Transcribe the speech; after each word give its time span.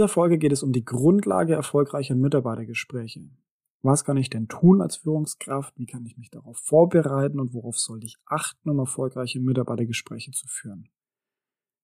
dieser 0.00 0.08
Folge 0.08 0.38
geht 0.38 0.52
es 0.52 0.62
um 0.62 0.72
die 0.72 0.82
Grundlage 0.82 1.52
erfolgreicher 1.52 2.14
Mitarbeitergespräche. 2.14 3.28
Was 3.82 4.02
kann 4.02 4.16
ich 4.16 4.30
denn 4.30 4.48
tun 4.48 4.80
als 4.80 4.96
Führungskraft? 4.96 5.74
Wie 5.76 5.84
kann 5.84 6.06
ich 6.06 6.16
mich 6.16 6.30
darauf 6.30 6.56
vorbereiten 6.56 7.38
und 7.38 7.52
worauf 7.52 7.78
sollte 7.78 8.06
ich 8.06 8.16
achten, 8.24 8.70
um 8.70 8.78
erfolgreiche 8.78 9.40
Mitarbeitergespräche 9.40 10.30
zu 10.30 10.48
führen? 10.48 10.88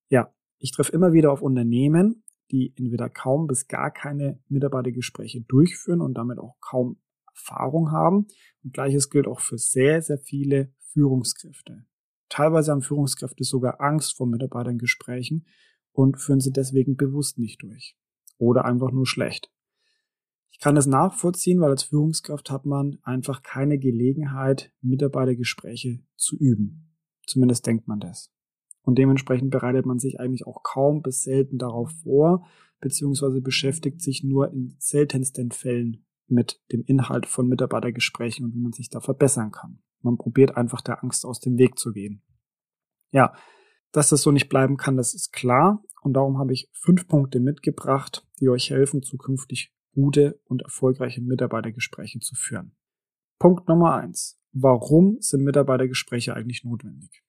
Ja, 0.09 0.32
ich 0.56 0.70
treffe 0.70 0.92
immer 0.92 1.12
wieder 1.12 1.30
auf 1.30 1.42
Unternehmen, 1.42 2.23
die 2.50 2.73
entweder 2.79 3.10
kaum 3.10 3.48
bis 3.48 3.68
gar 3.68 3.91
keine 3.91 4.41
Mitarbeitergespräche 4.48 5.42
durchführen 5.42 6.01
und 6.01 6.14
damit 6.14 6.38
auch 6.38 6.56
kaum 6.62 6.96
Erfahrung 7.28 7.92
haben. 7.92 8.28
Und 8.64 8.73
gleiches 8.73 9.10
gilt 9.10 9.27
auch 9.27 9.41
für 9.41 9.59
sehr, 9.59 10.01
sehr 10.01 10.16
viele 10.16 10.73
Führungskräfte. 10.78 11.84
Teilweise 12.30 12.73
haben 12.73 12.80
Führungskräfte 12.80 13.45
sogar 13.45 13.83
Angst 13.83 14.16
vor 14.16 14.27
Mitarbeitergesprächen 14.27 15.45
und 15.92 16.19
führen 16.19 16.41
sie 16.41 16.52
deswegen 16.52 16.96
bewusst 16.96 17.38
nicht 17.38 17.60
durch. 17.60 17.95
Oder 18.38 18.64
einfach 18.64 18.90
nur 18.92 19.06
schlecht. 19.06 19.50
Ich 20.50 20.60
kann 20.60 20.74
das 20.74 20.86
nachvollziehen, 20.86 21.60
weil 21.60 21.70
als 21.70 21.82
Führungskraft 21.82 22.50
hat 22.50 22.64
man 22.64 22.98
einfach 23.02 23.42
keine 23.42 23.78
Gelegenheit, 23.78 24.72
Mitarbeitergespräche 24.80 26.00
zu 26.16 26.36
üben. 26.36 26.96
Zumindest 27.26 27.66
denkt 27.66 27.88
man 27.88 28.00
das. 28.00 28.32
Und 28.82 28.96
dementsprechend 28.98 29.50
bereitet 29.50 29.84
man 29.84 29.98
sich 29.98 30.20
eigentlich 30.20 30.46
auch 30.46 30.62
kaum 30.62 31.02
bis 31.02 31.22
selten 31.22 31.59
darauf 31.59 31.90
vor, 32.02 32.46
beziehungsweise 32.80 33.40
beschäftigt 33.40 34.00
sich 34.00 34.22
nur 34.22 34.50
in 34.52 34.76
seltensten 34.78 35.50
Fällen 35.50 36.06
mit 36.28 36.62
dem 36.73 36.82
Inhalt 36.84 37.26
von 37.26 37.48
Mitarbeitergesprächen 37.48 38.46
und 38.46 38.54
wie 38.54 38.60
man 38.60 38.73
sich 38.73 38.88
da 38.88 39.00
verbessern 39.00 39.50
kann. 39.50 39.80
Man 40.02 40.16
probiert 40.16 40.56
einfach 40.56 40.80
der 40.80 41.02
Angst 41.02 41.26
aus 41.26 41.40
dem 41.40 41.59
Weg 41.59 41.78
zu 41.78 41.93
gehen. 41.93 42.23
Ja, 43.10 43.34
dass 43.97 44.11
das 44.11 44.21
so 44.21 44.30
nicht 44.30 44.51
bleiben 44.51 44.77
kann, 44.77 44.99
das 44.99 45.15
ist 45.15 45.33
klar. 45.33 45.83
Und 46.02 46.13
darum 46.13 46.37
habe 46.37 46.52
ich 46.52 46.69
fünf 46.75 47.09
Punkte 47.09 47.41
mitgebracht, 47.41 48.27
die 48.39 48.51
euch 48.51 48.69
helfen, 48.69 49.02
zukünftig 49.02 49.73
gute 49.93 50.39
und 50.45 50.61
erfolgreiche 50.61 51.23
Mitarbeitergespräche 51.23 52.21
zu 52.21 52.35
führen. 52.35 52.77
Punkt 53.39 53.69
Nummer 53.69 53.95
eins. 53.95 54.39
Warum 54.52 55.17
sind 55.21 55.45
Mitarbeitergespräche 55.45 56.35
eigentlich 56.35 56.63
notwendig? 56.63 57.23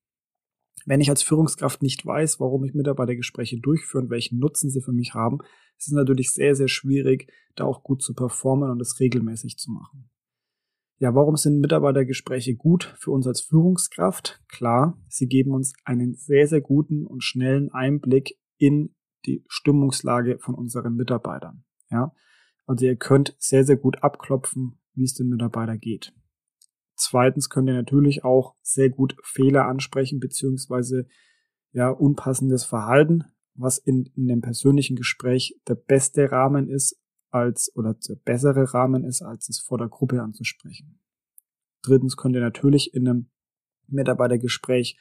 Wenn 0.86 1.00
ich 1.00 1.10
als 1.10 1.24
Führungskraft 1.24 1.82
nicht 1.82 2.06
weiß, 2.06 2.42
warum 2.42 2.66
ich 2.66 2.74
Mitarbeitergespräche 2.74 3.62
durchführe 3.62 4.04
und 4.04 4.10
welchen 4.10 4.40
Nutzen 4.40 4.70
sie 4.70 4.82
für 4.82 4.92
mich 4.92 5.14
haben, 5.14 5.38
ist 5.78 5.88
es 5.88 5.94
natürlich 5.94 6.34
sehr, 6.34 6.54
sehr 6.54 6.68
schwierig, 6.68 7.32
da 7.56 7.64
auch 7.64 7.82
gut 7.82 8.02
zu 8.02 8.14
performen 8.14 8.70
und 8.72 8.82
es 8.82 9.00
regelmäßig 9.00 9.58
zu 9.58 9.72
machen. 9.72 10.10
Ja, 11.00 11.14
warum 11.14 11.36
sind 11.38 11.60
Mitarbeitergespräche 11.60 12.56
gut 12.56 12.96
für 12.98 13.12
uns 13.12 13.28
als 13.28 13.42
Führungskraft? 13.42 14.42
Klar, 14.48 15.00
sie 15.08 15.28
geben 15.28 15.52
uns 15.52 15.74
einen 15.86 16.16
sehr, 16.16 16.48
sehr 16.48 16.62
guten 16.62 17.06
und 17.06 17.24
schnellen 17.24 17.72
Einblick 17.72 18.40
in 18.58 18.96
die 19.28 19.44
Stimmungslage 19.48 20.40
von 20.40 20.56
unseren 20.56 20.96
Mitarbeitern. 20.96 21.64
Ja, 21.92 22.16
also 22.66 22.86
ihr 22.86 22.96
könnt 22.96 23.36
sehr, 23.38 23.64
sehr 23.64 23.78
gut 23.78 24.02
abklopfen, 24.02 24.80
wie 24.96 25.04
es 25.04 25.14
dem 25.14 25.30
Mitarbeiter 25.30 25.78
geht. 25.78 26.14
Zweitens 26.96 27.50
könnt 27.50 27.70
ihr 27.70 27.76
natürlich 27.76 28.24
auch 28.24 28.56
sehr 28.64 28.90
gut 28.90 29.16
Fehler 29.22 29.68
ansprechen, 29.68 30.20
beziehungsweise 30.20 31.08
ja, 31.74 31.90
unpassendes 31.90 32.66
Verhalten, 32.66 33.26
was 33.54 33.78
in, 33.78 34.10
in 34.16 34.28
dem 34.28 34.42
persönlichen 34.42 34.96
Gespräch 34.96 35.60
der 35.68 35.76
beste 35.76 36.32
Rahmen 36.32 36.68
ist, 36.68 37.00
als 37.38 37.72
oder 37.76 37.94
der 37.94 38.16
bessere 38.16 38.74
Rahmen 38.74 39.04
ist, 39.04 39.22
als 39.22 39.50
es 39.50 39.60
vor 39.60 39.78
der 39.78 39.88
Gruppe 39.88 40.22
anzusprechen. 40.22 41.00
Drittens 41.84 42.18
könnt 42.18 42.36
ihr 42.36 42.42
natürlich 42.42 42.94
in 42.94 43.08
einem 43.08 43.30
Mitarbeitergespräch 43.88 45.00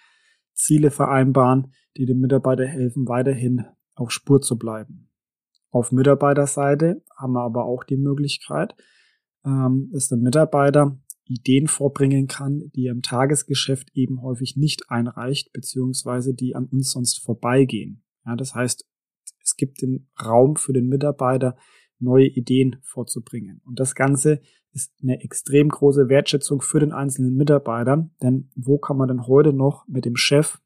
Ziele 0.53 0.91
vereinbaren, 0.91 1.73
die 1.97 2.07
dem 2.07 2.21
Mitarbeiter 2.21 2.67
helfen, 2.67 3.09
weiterhin 3.09 3.65
auf 3.95 4.11
Spur 4.11 4.41
zu 4.41 4.57
bleiben. 4.57 5.11
Auf 5.71 5.93
Mitarbeiterseite 5.93 7.03
haben 7.17 7.33
wir 7.33 7.43
aber 7.43 7.65
auch 7.65 7.85
die 7.85 7.97
Möglichkeit, 7.97 8.75
ähm, 9.45 9.91
dass 9.93 10.09
der 10.09 10.19
Mitarbeiter 10.19 10.99
Ideen 11.25 11.67
vorbringen 11.67 12.29
kann, 12.29 12.71
die 12.75 12.87
er 12.87 12.93
im 12.93 13.03
Tagesgeschäft 13.03 13.91
eben 13.95 14.23
häufig 14.23 14.57
nicht 14.57 14.91
einreicht, 14.91 15.53
beziehungsweise 15.53 16.35
die 16.35 16.55
an 16.55 16.67
uns 16.67 16.93
sonst 16.93 17.23
vorbeigehen. 17.23 18.05
Ja, 18.25 18.37
das 18.37 18.55
heißt, 18.55 18.87
es 19.43 19.57
gibt 19.57 19.83
den 19.83 20.09
Raum 20.23 20.57
für 20.57 20.73
den 20.73 20.89
Mitarbeiter, 20.89 21.57
neue 21.99 22.27
Ideen 22.27 22.77
vorzubringen. 22.83 23.61
Und 23.65 23.81
das 23.81 23.95
Ganze 23.95 24.41
ist 24.73 24.93
eine 25.03 25.23
extrem 25.23 25.69
große 25.69 26.09
Wertschätzung 26.09 26.61
für 26.61 26.81
den 26.81 26.93
einzelnen 26.93 27.35
Mitarbeiter, 27.35 28.11
denn 28.23 28.51
wo 28.55 28.79
kann 28.79 28.97
man 28.97 29.09
denn 29.09 29.27
heute 29.27 29.53
noch 29.53 29.87
mit 29.89 30.05
dem 30.05 30.17
Chef 30.17 30.59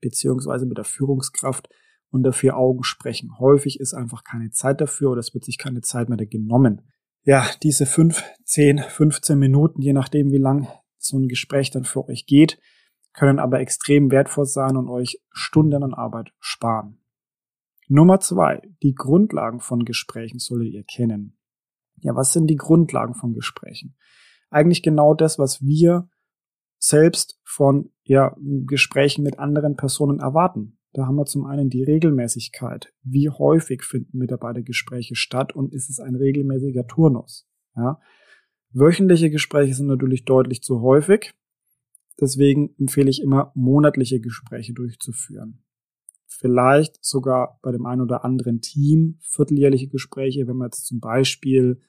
beziehungsweise 0.00 0.66
mit 0.66 0.78
der 0.78 0.84
Führungskraft 0.84 1.68
unter 2.10 2.32
vier 2.32 2.56
Augen 2.56 2.82
sprechen? 2.82 3.38
Häufig 3.38 3.78
ist 3.78 3.94
einfach 3.94 4.24
keine 4.24 4.50
Zeit 4.50 4.80
dafür 4.80 5.10
oder 5.10 5.20
es 5.20 5.34
wird 5.34 5.44
sich 5.44 5.58
keine 5.58 5.80
Zeit 5.82 6.08
mehr 6.08 6.18
genommen 6.26 6.82
ja, 7.28 7.46
diese 7.62 7.84
fünf, 7.84 8.22
zehn, 8.44 8.78
15 8.78 9.38
Minuten, 9.38 9.82
je 9.82 9.92
nachdem, 9.92 10.32
wie 10.32 10.38
lang 10.38 10.66
so 10.96 11.18
ein 11.18 11.28
Gespräch 11.28 11.70
dann 11.70 11.84
für 11.84 12.08
euch 12.08 12.24
geht, 12.24 12.58
können 13.12 13.38
aber 13.38 13.60
extrem 13.60 14.10
wertvoll 14.10 14.46
sein 14.46 14.78
und 14.78 14.88
euch 14.88 15.20
Stunden 15.30 15.82
an 15.82 15.92
Arbeit 15.92 16.30
sparen. 16.40 16.97
Nummer 17.88 18.20
zwei, 18.20 18.62
die 18.82 18.94
Grundlagen 18.94 19.60
von 19.60 19.84
Gesprächen 19.84 20.38
solltet 20.38 20.72
ihr 20.72 20.84
kennen. 20.84 21.38
Ja, 21.96 22.14
was 22.14 22.32
sind 22.32 22.46
die 22.46 22.56
Grundlagen 22.56 23.14
von 23.14 23.32
Gesprächen? 23.32 23.96
Eigentlich 24.50 24.82
genau 24.82 25.14
das, 25.14 25.38
was 25.38 25.62
wir 25.62 26.08
selbst 26.78 27.40
von 27.44 27.90
ja, 28.04 28.36
Gesprächen 28.38 29.24
mit 29.24 29.38
anderen 29.38 29.76
Personen 29.76 30.20
erwarten. 30.20 30.78
Da 30.92 31.06
haben 31.06 31.16
wir 31.16 31.26
zum 31.26 31.44
einen 31.44 31.70
die 31.70 31.82
Regelmäßigkeit. 31.82 32.92
Wie 33.02 33.30
häufig 33.30 33.82
finden 33.82 34.18
Mitarbeitergespräche 34.18 35.16
statt 35.16 35.54
und 35.54 35.72
ist 35.72 35.90
es 35.90 35.98
ein 35.98 36.14
regelmäßiger 36.14 36.86
Turnus? 36.86 37.48
Ja. 37.74 38.00
Wöchentliche 38.70 39.30
Gespräche 39.30 39.74
sind 39.74 39.86
natürlich 39.86 40.24
deutlich 40.24 40.62
zu 40.62 40.80
häufig. 40.80 41.34
Deswegen 42.20 42.74
empfehle 42.78 43.10
ich 43.10 43.22
immer, 43.22 43.52
monatliche 43.54 44.20
Gespräche 44.20 44.72
durchzuführen. 44.72 45.62
Vielleicht 46.40 47.04
sogar 47.04 47.58
bei 47.62 47.72
dem 47.72 47.84
einen 47.84 48.00
oder 48.00 48.24
anderen 48.24 48.60
Team 48.60 49.18
vierteljährliche 49.22 49.88
Gespräche, 49.88 50.46
wenn 50.46 50.56
man 50.56 50.68
jetzt 50.68 50.86
zum 50.86 51.00
Beispiel 51.00 51.80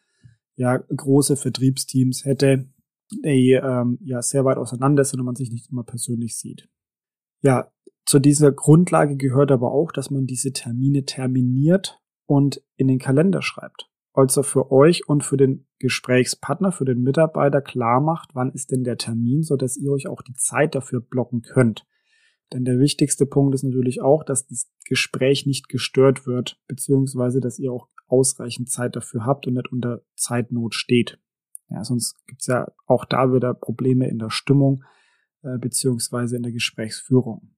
ja 0.55 0.75
große 0.77 1.35
Vertriebsteams 1.35 2.25
hätte, 2.25 2.67
die 3.11 3.51
ähm, 3.51 3.99
ja 4.01 4.23
sehr 4.23 4.45
weit 4.45 4.57
auseinander 4.57 5.03
sind 5.03 5.19
und 5.19 5.27
man 5.27 5.35
sich 5.35 5.51
nicht 5.51 5.69
immer 5.69 5.83
persönlich 5.83 6.35
sieht. 6.35 6.67
Ja, 7.41 7.71
zu 8.05 8.17
dieser 8.17 8.51
Grundlage 8.51 9.17
gehört 9.17 9.51
aber 9.51 9.71
auch, 9.71 9.91
dass 9.91 10.09
man 10.09 10.25
diese 10.25 10.51
Termine 10.51 11.05
terminiert 11.05 12.01
und 12.25 12.63
in 12.75 12.87
den 12.87 12.97
Kalender 12.97 13.43
schreibt. 13.43 13.87
Also 14.13 14.41
für 14.41 14.71
euch 14.71 15.07
und 15.07 15.23
für 15.23 15.37
den 15.37 15.67
Gesprächspartner, 15.77 16.71
für 16.71 16.85
den 16.85 17.03
Mitarbeiter 17.03 17.61
klar 17.61 18.01
macht, 18.01 18.31
wann 18.33 18.51
ist 18.51 18.71
denn 18.71 18.83
der 18.83 18.97
Termin, 18.97 19.43
so 19.43 19.57
dass 19.57 19.77
ihr 19.77 19.91
euch 19.91 20.07
auch 20.07 20.23
die 20.23 20.33
Zeit 20.33 20.73
dafür 20.73 21.01
blocken 21.01 21.43
könnt. 21.43 21.85
Denn 22.51 22.65
der 22.65 22.79
wichtigste 22.79 23.25
Punkt 23.25 23.53
ist 23.53 23.63
natürlich 23.63 24.01
auch, 24.01 24.23
dass 24.23 24.47
das 24.47 24.67
Gespräch 24.85 25.45
nicht 25.45 25.69
gestört 25.69 26.25
wird, 26.25 26.59
beziehungsweise 26.67 27.39
dass 27.39 27.59
ihr 27.59 27.71
auch 27.71 27.89
ausreichend 28.07 28.69
Zeit 28.69 28.95
dafür 28.95 29.25
habt 29.25 29.45
und 29.45 29.53
nicht 29.53 29.71
unter 29.71 30.01
Zeitnot 30.15 30.73
steht. 30.73 31.19
Ja, 31.69 31.83
sonst 31.83 32.15
gibt's 32.25 32.47
ja 32.47 32.67
auch 32.87 33.05
da 33.05 33.31
wieder 33.31 33.53
Probleme 33.53 34.09
in 34.09 34.17
der 34.17 34.31
Stimmung 34.31 34.83
äh, 35.43 35.57
beziehungsweise 35.59 36.35
in 36.35 36.43
der 36.43 36.51
Gesprächsführung. 36.51 37.55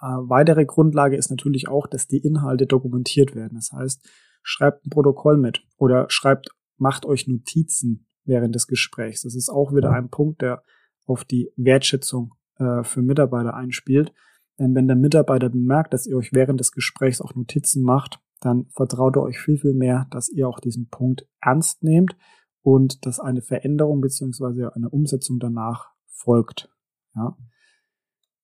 Äh, 0.00 0.06
weitere 0.06 0.64
Grundlage 0.64 1.16
ist 1.16 1.30
natürlich 1.30 1.68
auch, 1.68 1.86
dass 1.86 2.08
die 2.08 2.18
Inhalte 2.18 2.66
dokumentiert 2.66 3.36
werden. 3.36 3.54
Das 3.54 3.72
heißt, 3.72 4.08
schreibt 4.42 4.84
ein 4.84 4.90
Protokoll 4.90 5.36
mit 5.36 5.62
oder 5.76 6.06
schreibt, 6.08 6.50
macht 6.76 7.06
euch 7.06 7.28
Notizen 7.28 8.08
während 8.24 8.54
des 8.54 8.66
Gesprächs. 8.66 9.22
Das 9.22 9.34
ist 9.34 9.48
auch 9.48 9.72
wieder 9.72 9.90
ein 9.92 10.10
Punkt, 10.10 10.42
der 10.42 10.64
auf 11.06 11.24
die 11.24 11.52
Wertschätzung 11.56 12.34
äh, 12.58 12.82
für 12.84 13.02
Mitarbeiter 13.02 13.54
einspielt. 13.54 14.12
Denn 14.58 14.74
wenn 14.74 14.88
der 14.88 14.96
Mitarbeiter 14.96 15.48
bemerkt, 15.48 15.92
dass 15.92 16.06
ihr 16.06 16.16
euch 16.16 16.32
während 16.32 16.58
des 16.60 16.72
Gesprächs 16.72 17.20
auch 17.20 17.34
Notizen 17.34 17.82
macht, 17.82 18.20
dann 18.40 18.66
vertraut 18.70 19.16
er 19.16 19.22
euch 19.22 19.38
viel, 19.38 19.58
viel 19.58 19.74
mehr, 19.74 20.06
dass 20.10 20.28
ihr 20.28 20.48
auch 20.48 20.60
diesen 20.60 20.88
Punkt 20.88 21.26
ernst 21.40 21.82
nehmt 21.82 22.16
und 22.62 23.06
dass 23.06 23.20
eine 23.20 23.42
Veränderung 23.42 24.00
beziehungsweise 24.00 24.74
eine 24.74 24.90
Umsetzung 24.90 25.38
danach 25.38 25.90
folgt. 26.06 26.70
Ja. 27.14 27.36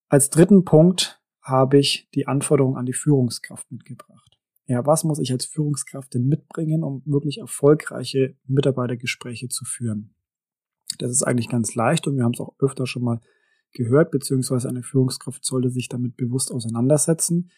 Als 0.08 0.31
dritten 0.31 0.64
Punkt 0.64 1.20
habe 1.43 1.78
ich 1.78 2.08
die 2.14 2.26
Anforderung 2.26 2.76
an 2.76 2.87
die 2.87 2.93
Führungskraft 2.93 3.70
mitgebracht. 3.70 4.38
Ja, 4.66 4.87
was 4.87 5.05
muss 5.05 5.19
ich 5.19 5.31
als 5.31 5.44
Führungskraft 5.44 6.14
denn 6.14 6.26
mitbringen, 6.26 6.82
um 6.82 7.02
wirklich 7.05 7.38
erfolgreiche 7.38 8.37
Mitarbeitergespräche 8.46 9.49
zu 9.49 9.64
führen? 9.64 10.14
Das 10.99 11.11
ist 11.11 11.22
eigentlich 11.22 11.50
ganz 11.50 11.75
leicht 11.75 12.06
und 12.06 12.16
wir 12.16 12.25
haben 12.25 12.32
es 12.32 12.40
auch 12.40 12.55
öfter 12.61 12.87
schon 12.87 13.02
mal 13.02 13.20
gehört, 13.75 14.11
beziehungsweise 14.11 14.69
eine 14.69 14.82
Führungskraft 14.82 15.44
sollte 15.44 15.71
sich 15.71 15.88
damit 15.88 16.17
bewusst 16.17 16.50
auseinandersetzen. 16.53 17.50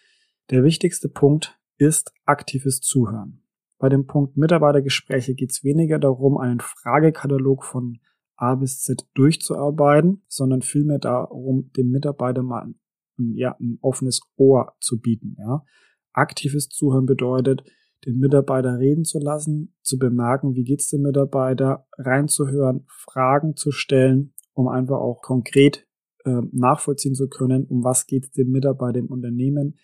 Der 0.51 0.65
wichtigste 0.65 1.09
Punkt 1.09 1.59
ist 1.79 2.13
aktives 2.25 2.81
Zuhören. 2.81 3.43
Bei 3.79 3.89
dem 3.89 4.07
Punkt 4.07 4.37
Mitarbeitergespräche 4.37 5.35
geht 5.35 5.51
es 5.51 5.63
weniger 5.63 5.99
darum, 5.99 6.39
einen 6.39 6.61
Fragekatalog 6.61 7.65
von 7.65 7.99
A 8.37 8.55
bis 8.55 8.81
Z 8.81 9.07
durchzuarbeiten, 9.15 10.23
sondern 10.29 10.63
vielmehr 10.63 10.99
darum, 10.99 11.71
dem 11.77 11.91
Mitarbeiter 11.91 12.43
mal 12.43 12.75
ja, 13.19 13.57
ein 13.61 13.79
offenes 13.81 14.21
Ohr 14.37 14.75
zu 14.81 15.01
bieten. 15.01 15.37
Ja. 15.39 15.65
Aktives 16.13 16.69
Zuhören 16.69 17.07
bedeutet, 17.07 17.65
den 18.05 18.19
Mitarbeiter 18.19 18.79
reden 18.79 19.05
zu 19.05 19.19
lassen, 19.19 19.75
zu 19.83 19.99
bemerken, 19.99 20.55
wie 20.55 20.65
geht's 20.65 20.89
dem 20.89 21.03
Mitarbeiter, 21.03 21.87
reinzuhören, 21.97 22.85
Fragen 22.89 23.57
zu 23.57 23.73
stellen, 23.73 24.35
um 24.53 24.69
einfach 24.69 24.99
auch 24.99 25.23
konkret 25.23 25.86
äh, 26.27 26.43
nachvollziehen 26.53 27.15
zu 27.15 27.29
können, 27.29 27.65
um 27.65 27.85
was 27.85 28.07
geht 28.07 28.25
es 28.25 28.31
dem 28.33 28.51
Mitarbeiter 28.51 28.99
im 28.99 29.07
Unternehmen, 29.07 29.79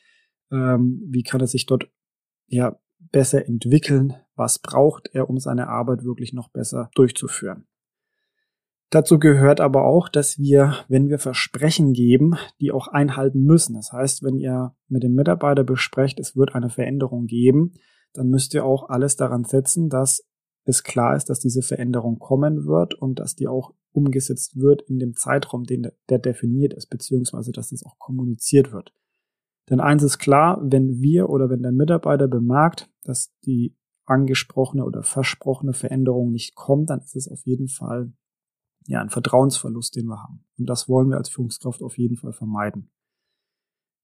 ähm, 0.51 1.03
wie 1.07 1.23
kann 1.23 1.41
er 1.41 1.47
sich 1.47 1.67
dort 1.67 1.89
ja 2.49 2.79
besser 2.99 3.47
entwickeln, 3.47 4.15
was 4.35 4.59
braucht 4.59 5.09
er, 5.13 5.31
um 5.31 5.39
seine 5.39 5.69
Arbeit 5.69 6.05
wirklich 6.05 6.33
noch 6.33 6.51
besser 6.51 6.91
durchzuführen. 6.95 7.67
Dazu 8.91 9.19
gehört 9.19 9.61
aber 9.61 9.87
auch, 9.87 10.11
dass 10.11 10.39
wir, 10.39 10.75
wenn 10.89 11.09
wir 11.09 11.19
Versprechen 11.19 11.95
geben, 11.95 12.35
die 12.61 12.73
auch 12.73 12.89
einhalten 12.89 13.43
müssen. 13.43 13.75
Das 13.75 13.91
heißt, 13.93 14.23
wenn 14.23 14.37
ihr 14.37 14.75
mit 14.89 15.03
dem 15.03 15.15
Mitarbeiter 15.15 15.65
besprecht, 15.65 16.21
es 16.21 16.37
wird 16.37 16.55
eine 16.55 16.69
Veränderung 16.69 17.27
geben, 17.27 17.73
dann 18.13 18.29
müsst 18.29 18.53
ihr 18.53 18.67
auch 18.67 18.91
alles 18.91 19.17
daran 19.17 19.45
setzen, 19.45 19.89
dass 19.89 20.29
es 20.65 20.83
klar 20.83 21.17
ist, 21.17 21.31
dass 21.31 21.41
diese 21.41 21.63
Veränderung 21.63 22.19
kommen 22.19 22.67
wird 22.67 22.93
und 22.95 23.19
dass 23.19 23.35
die 23.35 23.49
auch 23.49 23.73
umgesetzt 23.93 24.57
wird 24.57 24.83
in 24.83 24.99
dem 24.99 25.15
Zeitraum, 25.15 25.65
den 25.65 25.91
der 26.09 26.19
definiert 26.19 26.75
ist, 26.75 26.87
beziehungsweise 26.87 27.53
dass 27.53 27.71
das 27.71 27.85
auch 27.85 27.99
kommuniziert 27.99 28.73
wird. 28.73 28.93
Denn 29.71 29.81
eins 29.81 30.03
ist 30.03 30.19
klar, 30.19 30.61
wenn 30.63 31.01
wir 31.01 31.31
oder 31.31 31.49
wenn 31.49 31.63
der 31.63 31.73
Mitarbeiter 31.73 32.29
bemerkt, 32.29 32.91
dass 33.05 33.33
die 33.45 33.77
angesprochene 34.05 34.85
oder 34.85 35.03
versprochene 35.03 35.73
Veränderung 35.73 36.33
nicht 36.33 36.55
kommt, 36.55 36.91
dann 36.91 37.01
ist 37.01 37.17
es 37.17 37.29
auf 37.29 37.47
jeden 37.47 37.69
Fall 37.69 38.13
ja 38.87 39.01
ein 39.01 39.11
Vertrauensverlust, 39.11 39.95
den 39.97 40.07
wir 40.07 40.21
haben. 40.21 40.45
Und 40.59 40.67
das 40.67 40.89
wollen 40.89 41.09
wir 41.09 41.17
als 41.17 41.29
Führungskraft 41.29 41.83
auf 41.83 41.99
jeden 41.99 42.17
Fall 42.17 42.33
vermeiden. 42.33 42.91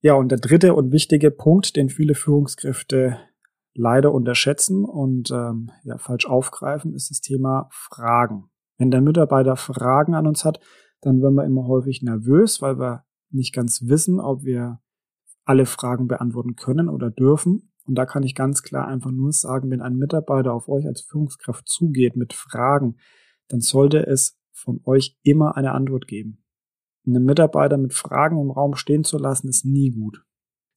Ja, 0.00 0.14
und 0.14 0.30
der 0.30 0.38
dritte 0.38 0.74
und 0.74 0.92
wichtige 0.92 1.32
Punkt, 1.32 1.74
den 1.74 1.88
viele 1.88 2.14
Führungskräfte 2.14 3.18
leider 3.74 4.12
unterschätzen 4.12 4.84
und 4.84 5.30
ähm, 5.30 5.70
ja, 5.82 5.98
falsch 5.98 6.26
aufgreifen, 6.26 6.94
ist 6.94 7.10
das 7.10 7.20
Thema 7.20 7.68
Fragen. 7.72 8.48
Wenn 8.78 8.90
der 8.90 9.00
Mitarbeiter 9.00 9.56
Fragen 9.56 10.14
an 10.14 10.26
uns 10.26 10.44
hat, 10.44 10.60
dann 11.00 11.20
werden 11.20 11.34
wir 11.34 11.44
immer 11.44 11.66
häufig 11.66 12.02
nervös, 12.02 12.62
weil 12.62 12.78
wir 12.78 13.04
nicht 13.30 13.52
ganz 13.54 13.82
wissen, 13.86 14.20
ob 14.20 14.44
wir 14.44 14.80
alle 15.44 15.66
Fragen 15.66 16.08
beantworten 16.08 16.56
können 16.56 16.88
oder 16.88 17.10
dürfen. 17.10 17.72
Und 17.86 17.94
da 17.94 18.06
kann 18.06 18.22
ich 18.22 18.34
ganz 18.34 18.62
klar 18.62 18.86
einfach 18.86 19.10
nur 19.10 19.32
sagen, 19.32 19.70
wenn 19.70 19.80
ein 19.80 19.96
Mitarbeiter 19.96 20.52
auf 20.52 20.68
euch 20.68 20.86
als 20.86 21.00
Führungskraft 21.02 21.68
zugeht 21.68 22.16
mit 22.16 22.34
Fragen, 22.34 22.96
dann 23.48 23.60
sollte 23.60 24.06
es 24.06 24.38
von 24.52 24.80
euch 24.84 25.16
immer 25.22 25.56
eine 25.56 25.72
Antwort 25.72 26.06
geben. 26.06 26.44
Einen 27.06 27.24
Mitarbeiter 27.24 27.78
mit 27.78 27.94
Fragen 27.94 28.40
im 28.40 28.50
Raum 28.50 28.74
stehen 28.74 29.04
zu 29.04 29.16
lassen, 29.16 29.48
ist 29.48 29.64
nie 29.64 29.90
gut. 29.90 30.22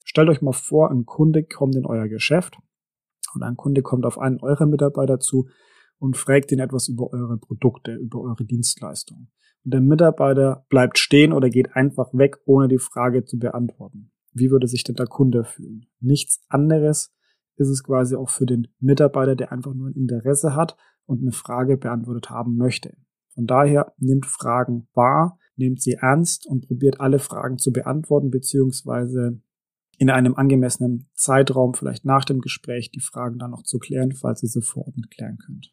Stellt 0.05 0.29
euch 0.29 0.41
mal 0.41 0.53
vor, 0.53 0.89
ein 0.89 1.05
Kunde 1.05 1.43
kommt 1.43 1.75
in 1.75 1.85
euer 1.85 2.07
Geschäft 2.07 2.57
und 3.33 3.43
ein 3.43 3.57
Kunde 3.57 3.81
kommt 3.81 4.05
auf 4.05 4.17
einen 4.17 4.39
eurer 4.39 4.65
Mitarbeiter 4.65 5.19
zu 5.19 5.49
und 6.01 6.17
fragt 6.17 6.51
ihn 6.51 6.59
etwas 6.59 6.87
über 6.87 7.13
eure 7.13 7.37
Produkte, 7.37 7.93
über 7.93 8.21
eure 8.21 8.43
Dienstleistung. 8.43 9.27
Und 9.63 9.73
der 9.73 9.81
Mitarbeiter 9.81 10.65
bleibt 10.67 10.97
stehen 10.97 11.31
oder 11.31 11.51
geht 11.51 11.75
einfach 11.75 12.11
weg, 12.13 12.39
ohne 12.45 12.67
die 12.67 12.79
Frage 12.79 13.23
zu 13.23 13.37
beantworten. 13.37 14.11
Wie 14.33 14.49
würde 14.49 14.67
sich 14.67 14.83
denn 14.83 14.95
der 14.95 15.05
Kunde 15.05 15.43
fühlen? 15.43 15.85
Nichts 15.99 16.43
anderes 16.49 17.13
ist 17.57 17.69
es 17.69 17.83
quasi 17.83 18.15
auch 18.15 18.31
für 18.31 18.47
den 18.47 18.69
Mitarbeiter, 18.79 19.35
der 19.35 19.51
einfach 19.51 19.75
nur 19.75 19.89
ein 19.89 19.95
Interesse 19.95 20.55
hat 20.55 20.75
und 21.05 21.21
eine 21.21 21.33
Frage 21.33 21.77
beantwortet 21.77 22.31
haben 22.31 22.57
möchte. 22.57 22.97
Von 23.35 23.45
daher 23.45 23.93
nimmt 23.99 24.25
Fragen 24.25 24.87
wahr, 24.95 25.37
nehmt 25.55 25.83
sie 25.83 25.93
ernst 26.01 26.47
und 26.47 26.67
probiert 26.67 26.99
alle 26.99 27.19
Fragen 27.19 27.59
zu 27.59 27.71
beantworten, 27.71 28.31
beziehungsweise 28.31 29.39
in 29.99 30.09
einem 30.09 30.33
angemessenen 30.33 31.11
Zeitraum, 31.13 31.75
vielleicht 31.75 32.05
nach 32.05 32.25
dem 32.25 32.41
Gespräch, 32.41 32.89
die 32.89 33.01
Fragen 33.01 33.37
dann 33.37 33.51
noch 33.51 33.61
zu 33.61 33.77
klären, 33.77 34.13
falls 34.13 34.41
ihr 34.41 34.49
sie 34.49 34.63
vor 34.63 34.87
Ort 34.87 34.97
nicht 34.97 35.11
klären 35.11 35.37
könnt. 35.37 35.71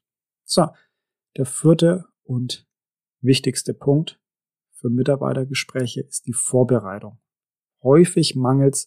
So, 0.51 0.69
der 1.37 1.45
vierte 1.45 2.07
und 2.23 2.67
wichtigste 3.21 3.75
Punkt 3.75 4.19
für 4.71 4.89
Mitarbeitergespräche 4.89 6.01
ist 6.01 6.27
die 6.27 6.33
Vorbereitung. 6.33 7.19
Häufig 7.83 8.35
mangelt 8.35 8.75
es 8.75 8.87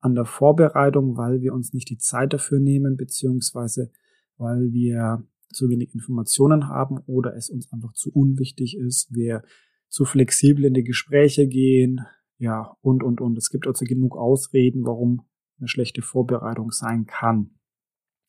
an 0.00 0.14
der 0.14 0.26
Vorbereitung, 0.26 1.16
weil 1.16 1.40
wir 1.40 1.54
uns 1.54 1.72
nicht 1.72 1.88
die 1.88 1.96
Zeit 1.96 2.34
dafür 2.34 2.60
nehmen, 2.60 2.98
beziehungsweise 2.98 3.90
weil 4.36 4.70
wir 4.72 5.26
zu 5.50 5.70
wenig 5.70 5.94
Informationen 5.94 6.68
haben 6.68 6.98
oder 7.06 7.34
es 7.34 7.48
uns 7.48 7.72
einfach 7.72 7.94
zu 7.94 8.12
unwichtig 8.12 8.76
ist, 8.76 9.08
wir 9.10 9.42
zu 9.88 10.04
flexibel 10.04 10.66
in 10.66 10.74
die 10.74 10.84
Gespräche 10.84 11.48
gehen, 11.48 12.04
ja, 12.36 12.76
und, 12.82 13.02
und, 13.02 13.22
und. 13.22 13.38
Es 13.38 13.48
gibt 13.48 13.66
also 13.66 13.86
genug 13.86 14.14
Ausreden, 14.14 14.84
warum 14.84 15.26
eine 15.58 15.68
schlechte 15.68 16.02
Vorbereitung 16.02 16.70
sein 16.70 17.06
kann. 17.06 17.58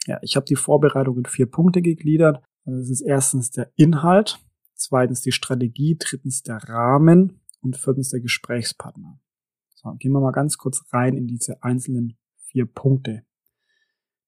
Ja, 0.06 0.18
ich 0.22 0.38
habe 0.38 0.46
die 0.46 0.56
Vorbereitung 0.56 1.18
in 1.18 1.26
vier 1.26 1.46
Punkte 1.46 1.82
gegliedert. 1.82 2.42
Das 2.70 2.90
ist 2.90 3.02
erstens 3.02 3.52
der 3.52 3.72
Inhalt, 3.76 4.40
zweitens 4.76 5.22
die 5.22 5.32
Strategie, 5.32 5.98
drittens 6.00 6.44
der 6.44 6.58
Rahmen 6.58 7.42
und 7.62 7.78
viertens 7.78 8.10
der 8.10 8.22
Gesprächspartner. 8.22 9.20
So, 9.76 9.92
gehen 9.94 10.12
wir 10.12 10.20
mal 10.20 10.32
ganz 10.32 10.58
kurz 10.58 10.84
rein 10.92 11.16
in 11.16 11.28
diese 11.28 11.64
einzelnen 11.64 12.18
vier 12.38 12.66
Punkte. 12.66 13.24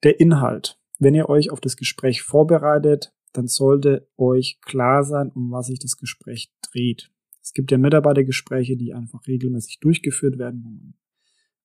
Der 0.03 0.19
Inhalt. 0.19 0.79
Wenn 0.99 1.15
ihr 1.15 1.29
euch 1.29 1.49
auf 1.49 1.59
das 1.59 1.77
Gespräch 1.77 2.21
vorbereitet, 2.21 3.13
dann 3.33 3.47
sollte 3.47 4.07
euch 4.17 4.59
klar 4.61 5.03
sein, 5.03 5.31
um 5.31 5.51
was 5.51 5.67
sich 5.67 5.79
das 5.79 5.97
Gespräch 5.97 6.53
dreht. 6.61 7.11
Es 7.41 7.53
gibt 7.53 7.71
ja 7.71 7.77
Mitarbeitergespräche, 7.77 8.77
die 8.77 8.93
einfach 8.93 9.25
regelmäßig 9.27 9.79
durchgeführt 9.79 10.37
werden, 10.37 10.63
wo 10.63 10.69
man 10.69 10.93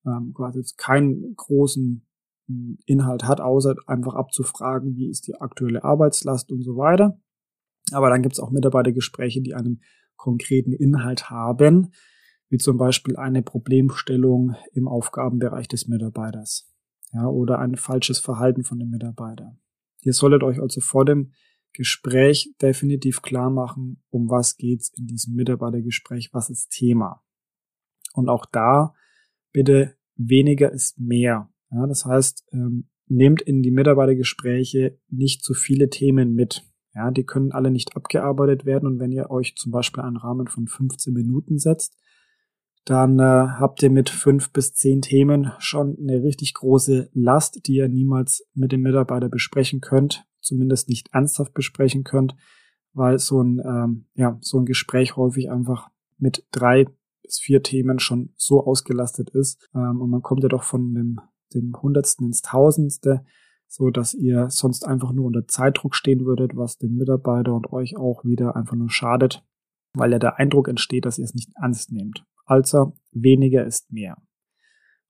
ähm, 0.06 0.34
quasi 0.34 0.62
keinen 0.76 1.34
großen 1.37 2.05
Inhalt 2.87 3.25
hat, 3.25 3.40
außer 3.40 3.75
einfach 3.87 4.14
abzufragen, 4.14 4.96
wie 4.96 5.08
ist 5.08 5.26
die 5.26 5.34
aktuelle 5.34 5.84
Arbeitslast 5.84 6.52
und 6.52 6.62
so 6.62 6.76
weiter. 6.76 7.20
Aber 7.93 8.10
dann 8.10 8.22
gibt 8.22 8.34
es 8.34 8.40
auch 8.40 8.50
Mitarbeitergespräche, 8.50 9.40
die 9.43 9.54
einen 9.54 9.82
konkreten 10.16 10.72
Inhalt 10.72 11.31
haben, 11.31 11.93
wie 12.48 12.58
zum 12.58 12.76
Beispiel 12.76 13.16
eine 13.16 13.43
Problemstellung 13.43 14.54
im 14.72 14.88
Aufgabenbereich 14.88 15.69
des 15.69 15.88
Mitarbeiters 15.88 16.72
ja, 17.12 17.26
oder 17.26 17.58
ein 17.58 17.76
falsches 17.76 18.19
Verhalten 18.19 18.64
von 18.64 18.78
dem 18.78 18.90
Mitarbeiter. 18.90 19.56
Ihr 20.02 20.12
solltet 20.12 20.42
euch 20.42 20.60
also 20.60 20.81
vor 20.81 21.04
dem 21.04 21.32
Gespräch 21.72 22.54
definitiv 22.62 23.23
klar 23.23 23.50
machen, 23.50 24.02
um 24.09 24.30
was 24.30 24.56
geht's 24.56 24.90
in 24.97 25.06
diesem 25.06 25.35
Mitarbeitergespräch, 25.35 26.30
was 26.32 26.49
ist 26.49 26.70
Thema. 26.70 27.23
Und 28.14 28.28
auch 28.28 28.47
da 28.47 28.94
bitte 29.52 29.97
weniger 30.14 30.73
ist 30.73 30.99
mehr. 30.99 31.50
Ja, 31.70 31.87
das 31.87 32.04
heißt, 32.04 32.44
ähm, 32.52 32.88
nehmt 33.08 33.42
in 33.42 33.62
die 33.62 33.70
Mitarbeitergespräche 33.70 34.99
nicht 35.08 35.42
zu 35.42 35.54
viele 35.54 35.90
Themen 35.90 36.35
mit. 36.35 36.64
Ja, 36.94 37.11
die 37.11 37.25
können 37.25 37.52
alle 37.52 37.70
nicht 37.70 37.96
abgearbeitet 37.96 38.64
werden 38.64 38.87
und 38.87 38.99
wenn 38.99 39.12
ihr 39.12 39.30
euch 39.30 39.54
zum 39.56 39.70
Beispiel 39.70 40.02
einen 40.02 40.16
Rahmen 40.16 40.49
von 40.49 40.66
15 40.66 41.12
Minuten 41.12 41.58
setzt, 41.58 41.96
dann 42.87 43.18
äh, 43.18 43.23
habt 43.23 43.82
ihr 43.82 43.90
mit 43.90 44.08
fünf 44.08 44.52
bis 44.52 44.73
zehn 44.73 45.02
Themen 45.02 45.52
schon 45.58 45.96
eine 45.99 46.23
richtig 46.23 46.54
große 46.54 47.11
Last, 47.12 47.66
die 47.66 47.75
ihr 47.75 47.88
niemals 47.88 48.49
mit 48.54 48.73
dem 48.73 48.82
Mitarbeiter 48.82 49.28
besprechen 49.28 49.80
könnt, 49.80 50.25
zumindest 50.40 50.88
nicht 50.88 51.08
ernsthaft 51.12 51.52
besprechen 51.52 52.04
könnt, 52.04 52.37
weil 52.92 53.18
so 53.18 53.42
ein, 53.42 53.61
ähm, 53.64 54.06
ja, 54.14 54.38
so 54.40 54.58
ein 54.58 54.66
Gespräch 54.66 55.16
häufig 55.16 55.50
einfach 55.50 55.90
mit 56.16 56.46
drei 56.52 56.87
bis 57.23 57.40
vier 57.40 57.62
Themen 57.62 57.99
schon 57.99 58.32
so 58.37 58.64
ausgelastet 58.64 59.30
ist 59.30 59.68
ähm, 59.75 60.00
und 60.00 60.08
man 60.08 60.23
kommt 60.23 60.44
ja 60.44 60.49
doch 60.49 60.62
von 60.62 60.94
dem, 60.94 61.20
dem 61.54 61.74
Hundertsten 61.80 62.26
ins 62.26 62.42
Tausendste, 62.42 63.24
so 63.68 63.90
dass 63.90 64.14
ihr 64.14 64.48
sonst 64.50 64.86
einfach 64.86 65.12
nur 65.12 65.26
unter 65.26 65.46
Zeitdruck 65.46 65.94
stehen 65.94 66.24
würdet, 66.24 66.56
was 66.56 66.78
dem 66.78 66.96
Mitarbeiter 66.96 67.54
und 67.54 67.72
euch 67.72 67.96
auch 67.96 68.24
wieder 68.24 68.56
einfach 68.56 68.76
nur 68.76 68.90
schadet, 68.90 69.44
weil 69.94 70.12
ja 70.12 70.18
der 70.18 70.38
Eindruck 70.38 70.68
entsteht, 70.68 71.04
dass 71.04 71.18
ihr 71.18 71.24
es 71.24 71.34
nicht 71.34 71.50
ernst 71.60 71.92
nehmt. 71.92 72.24
Also 72.44 72.92
weniger 73.12 73.64
ist 73.64 73.92
mehr. 73.92 74.16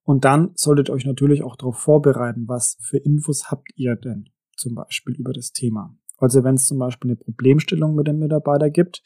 Und 0.02 0.24
dann 0.24 0.52
solltet 0.54 0.88
ihr 0.88 0.94
euch 0.94 1.04
natürlich 1.04 1.42
auch 1.42 1.56
darauf 1.56 1.78
vorbereiten, 1.78 2.48
was 2.48 2.78
für 2.80 2.98
Infos 2.98 3.50
habt 3.50 3.68
ihr 3.74 3.96
denn 3.96 4.30
zum 4.56 4.74
Beispiel 4.74 5.14
über 5.16 5.32
das 5.32 5.52
Thema. 5.52 5.96
Also 6.18 6.44
wenn 6.44 6.54
es 6.54 6.66
zum 6.66 6.78
Beispiel 6.78 7.10
eine 7.10 7.16
Problemstellung 7.16 7.94
mit 7.94 8.06
dem 8.06 8.18
Mitarbeiter 8.18 8.70
gibt, 8.70 9.02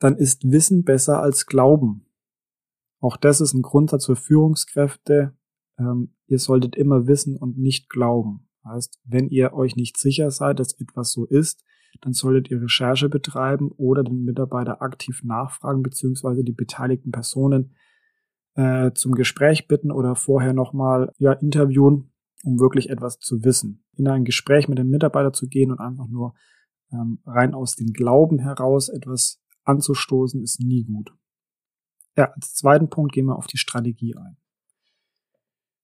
dann 0.00 0.16
ist 0.16 0.50
Wissen 0.50 0.84
besser 0.84 1.20
als 1.22 1.46
Glauben. 1.46 2.06
Auch 3.00 3.16
das 3.16 3.40
ist 3.40 3.54
ein 3.54 3.62
Grundsatz 3.62 4.06
für 4.06 4.16
Führungskräfte. 4.16 5.36
Ähm, 5.80 6.14
ihr 6.26 6.38
solltet 6.38 6.76
immer 6.76 7.06
wissen 7.06 7.36
und 7.36 7.58
nicht 7.58 7.88
glauben. 7.88 8.48
Heißt, 8.64 9.00
wenn 9.04 9.28
ihr 9.28 9.54
euch 9.54 9.74
nicht 9.74 9.96
sicher 9.96 10.30
seid, 10.30 10.60
dass 10.60 10.78
etwas 10.78 11.12
so 11.12 11.24
ist, 11.24 11.64
dann 12.02 12.12
solltet 12.12 12.50
ihr 12.50 12.62
Recherche 12.62 13.08
betreiben 13.08 13.72
oder 13.72 14.04
den 14.04 14.24
Mitarbeiter 14.24 14.82
aktiv 14.82 15.22
nachfragen 15.24 15.82
beziehungsweise 15.82 16.44
die 16.44 16.52
beteiligten 16.52 17.10
Personen 17.10 17.74
äh, 18.54 18.92
zum 18.92 19.12
Gespräch 19.12 19.66
bitten 19.66 19.90
oder 19.90 20.14
vorher 20.14 20.52
nochmal 20.52 21.12
ja, 21.18 21.32
interviewen, 21.32 22.12
um 22.44 22.60
wirklich 22.60 22.90
etwas 22.90 23.18
zu 23.18 23.42
wissen. 23.44 23.84
In 23.96 24.06
ein 24.08 24.24
Gespräch 24.24 24.68
mit 24.68 24.78
dem 24.78 24.88
Mitarbeiter 24.88 25.32
zu 25.32 25.48
gehen 25.48 25.72
und 25.72 25.80
einfach 25.80 26.06
nur 26.06 26.34
ähm, 26.92 27.20
rein 27.24 27.54
aus 27.54 27.74
dem 27.74 27.92
Glauben 27.92 28.38
heraus 28.38 28.88
etwas 28.88 29.42
anzustoßen, 29.64 30.42
ist 30.42 30.60
nie 30.60 30.84
gut. 30.84 31.12
Ja, 32.16 32.32
als 32.32 32.54
zweiten 32.54 32.88
Punkt 32.90 33.12
gehen 33.12 33.26
wir 33.26 33.36
auf 33.36 33.46
die 33.46 33.58
Strategie 33.58 34.16
ein. 34.16 34.36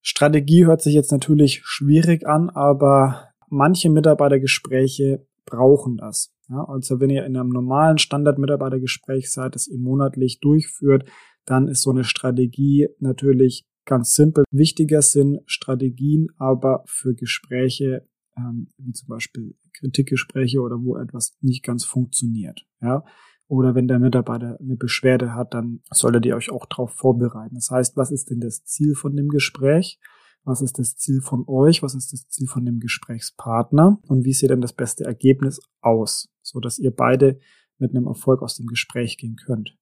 Strategie 0.08 0.66
hört 0.66 0.82
sich 0.82 0.94
jetzt 0.94 1.10
natürlich 1.10 1.62
schwierig 1.64 2.28
an, 2.28 2.48
aber 2.48 3.30
manche 3.48 3.90
Mitarbeitergespräche 3.90 5.26
brauchen 5.44 5.96
das. 5.96 6.32
Ja, 6.48 6.62
also 6.62 7.00
wenn 7.00 7.10
ihr 7.10 7.26
in 7.26 7.36
einem 7.36 7.48
normalen 7.48 7.98
Standard-Mitarbeitergespräch 7.98 9.32
seid, 9.32 9.56
das 9.56 9.66
ihr 9.66 9.78
monatlich 9.78 10.38
durchführt, 10.38 11.08
dann 11.44 11.66
ist 11.66 11.82
so 11.82 11.90
eine 11.90 12.04
Strategie 12.04 12.86
natürlich 13.00 13.66
ganz 13.84 14.14
simpel. 14.14 14.44
Wichtiger 14.52 15.02
sind 15.02 15.40
Strategien 15.46 16.28
aber 16.38 16.84
für 16.86 17.12
Gespräche, 17.16 18.06
ähm, 18.36 18.68
wie 18.78 18.92
zum 18.92 19.08
Beispiel 19.08 19.56
Kritikgespräche 19.72 20.60
oder 20.60 20.76
wo 20.84 20.96
etwas 20.96 21.36
nicht 21.40 21.64
ganz 21.64 21.84
funktioniert. 21.84 22.64
Ja, 22.80 23.04
oder 23.48 23.74
wenn 23.74 23.88
der 23.88 23.98
Mitarbeiter 23.98 24.58
eine 24.60 24.76
Beschwerde 24.76 25.34
hat, 25.34 25.54
dann 25.54 25.80
solltet 25.90 26.26
ihr 26.26 26.36
euch 26.36 26.50
auch 26.50 26.66
darauf 26.66 26.90
vorbereiten. 26.90 27.54
Das 27.54 27.70
heißt, 27.70 27.96
was 27.96 28.10
ist 28.10 28.30
denn 28.30 28.40
das 28.40 28.64
Ziel 28.64 28.94
von 28.94 29.16
dem 29.16 29.28
Gespräch? 29.28 29.98
Was 30.44 30.62
ist 30.62 30.78
das 30.78 30.96
Ziel 30.96 31.20
von 31.20 31.44
euch? 31.46 31.82
Was 31.82 31.94
ist 31.94 32.12
das 32.12 32.28
Ziel 32.28 32.46
von 32.46 32.64
dem 32.64 32.80
Gesprächspartner? 32.80 33.98
Und 34.06 34.24
wie 34.24 34.32
sieht 34.32 34.50
denn 34.50 34.60
das 34.60 34.72
beste 34.72 35.04
Ergebnis 35.04 35.60
aus, 35.80 36.28
so 36.42 36.60
dass 36.60 36.78
ihr 36.78 36.90
beide 36.90 37.38
mit 37.78 37.90
einem 37.90 38.06
Erfolg 38.06 38.42
aus 38.42 38.56
dem 38.56 38.66
Gespräch 38.66 39.18
gehen 39.18 39.36
könnt? 39.36 39.76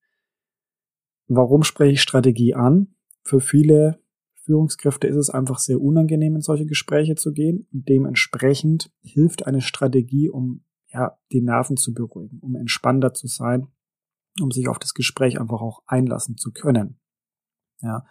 Warum 1.26 1.62
spreche 1.62 1.92
ich 1.92 2.02
Strategie 2.02 2.54
an? 2.54 2.94
Für 3.22 3.40
viele 3.40 4.00
Führungskräfte 4.44 5.06
ist 5.06 5.16
es 5.16 5.30
einfach 5.30 5.58
sehr 5.58 5.80
unangenehm, 5.80 6.34
in 6.34 6.42
solche 6.42 6.66
Gespräche 6.66 7.14
zu 7.14 7.32
gehen. 7.32 7.66
Und 7.72 7.88
dementsprechend 7.88 8.90
hilft 9.00 9.46
eine 9.46 9.62
Strategie, 9.62 10.28
um 10.28 10.64
ja, 10.94 11.18
die 11.32 11.42
Nerven 11.42 11.76
zu 11.76 11.92
beruhigen, 11.92 12.38
um 12.40 12.54
entspannter 12.54 13.12
zu 13.12 13.26
sein, 13.26 13.66
um 14.40 14.52
sich 14.52 14.68
auf 14.68 14.78
das 14.78 14.94
Gespräch 14.94 15.40
einfach 15.40 15.60
auch 15.60 15.82
einlassen 15.86 16.36
zu 16.36 16.52
können. 16.52 17.00
Ja. 17.80 18.06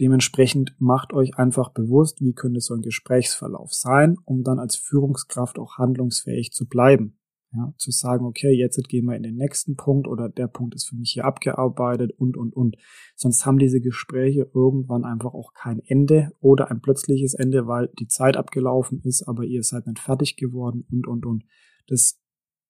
Dementsprechend 0.00 0.74
macht 0.78 1.12
euch 1.12 1.36
einfach 1.36 1.70
bewusst, 1.70 2.20
wie 2.20 2.32
könnte 2.32 2.60
so 2.60 2.74
ein 2.74 2.82
Gesprächsverlauf 2.82 3.74
sein, 3.74 4.16
um 4.24 4.42
dann 4.42 4.58
als 4.58 4.76
Führungskraft 4.76 5.58
auch 5.58 5.76
handlungsfähig 5.76 6.52
zu 6.52 6.66
bleiben. 6.66 7.18
Ja, 7.50 7.72
zu 7.78 7.90
sagen, 7.90 8.26
okay, 8.26 8.50
jetzt 8.50 8.76
gehen 8.88 9.06
wir 9.06 9.16
in 9.16 9.22
den 9.22 9.36
nächsten 9.36 9.74
Punkt 9.74 10.06
oder 10.06 10.28
der 10.28 10.48
Punkt 10.48 10.74
ist 10.74 10.86
für 10.86 10.96
mich 10.96 11.12
hier 11.12 11.24
abgearbeitet 11.24 12.12
und, 12.12 12.36
und, 12.36 12.54
und. 12.54 12.76
Sonst 13.16 13.46
haben 13.46 13.58
diese 13.58 13.80
Gespräche 13.80 14.50
irgendwann 14.54 15.04
einfach 15.04 15.32
auch 15.32 15.54
kein 15.54 15.80
Ende 15.86 16.30
oder 16.40 16.70
ein 16.70 16.82
plötzliches 16.82 17.32
Ende, 17.32 17.66
weil 17.66 17.90
die 17.98 18.06
Zeit 18.06 18.36
abgelaufen 18.36 19.00
ist, 19.02 19.26
aber 19.26 19.44
ihr 19.44 19.62
seid 19.62 19.86
nicht 19.86 19.98
fertig 19.98 20.36
geworden 20.36 20.84
und, 20.90 21.06
und, 21.06 21.24
und. 21.24 21.44
Das 21.88 22.20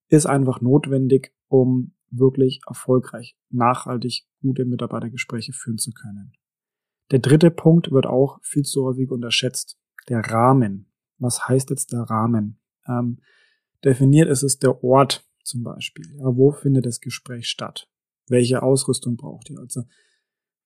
ist 0.08 0.26
einfach 0.26 0.60
notwendig, 0.60 1.34
um 1.48 1.94
wirklich 2.10 2.60
erfolgreich, 2.66 3.36
nachhaltig 3.50 4.26
gute 4.40 4.64
Mitarbeitergespräche 4.64 5.52
führen 5.52 5.78
zu 5.78 5.92
können. 5.92 6.32
Der 7.10 7.18
dritte 7.18 7.50
Punkt 7.50 7.90
wird 7.90 8.06
auch 8.06 8.38
viel 8.42 8.62
zu 8.62 8.84
häufig 8.84 9.10
unterschätzt. 9.10 9.78
Der 10.08 10.20
Rahmen. 10.20 10.90
Was 11.18 11.48
heißt 11.48 11.70
jetzt 11.70 11.92
der 11.92 12.02
Rahmen? 12.02 12.60
Ähm, 12.86 13.18
definiert 13.84 14.28
ist 14.28 14.42
es 14.42 14.58
der 14.58 14.82
Ort 14.82 15.26
zum 15.42 15.62
Beispiel. 15.62 16.06
Ja, 16.16 16.36
wo 16.36 16.52
findet 16.52 16.86
das 16.86 17.00
Gespräch 17.00 17.48
statt? 17.48 17.88
Welche 18.28 18.62
Ausrüstung 18.62 19.16
braucht 19.16 19.50
ihr? 19.50 19.58
Also, 19.58 19.84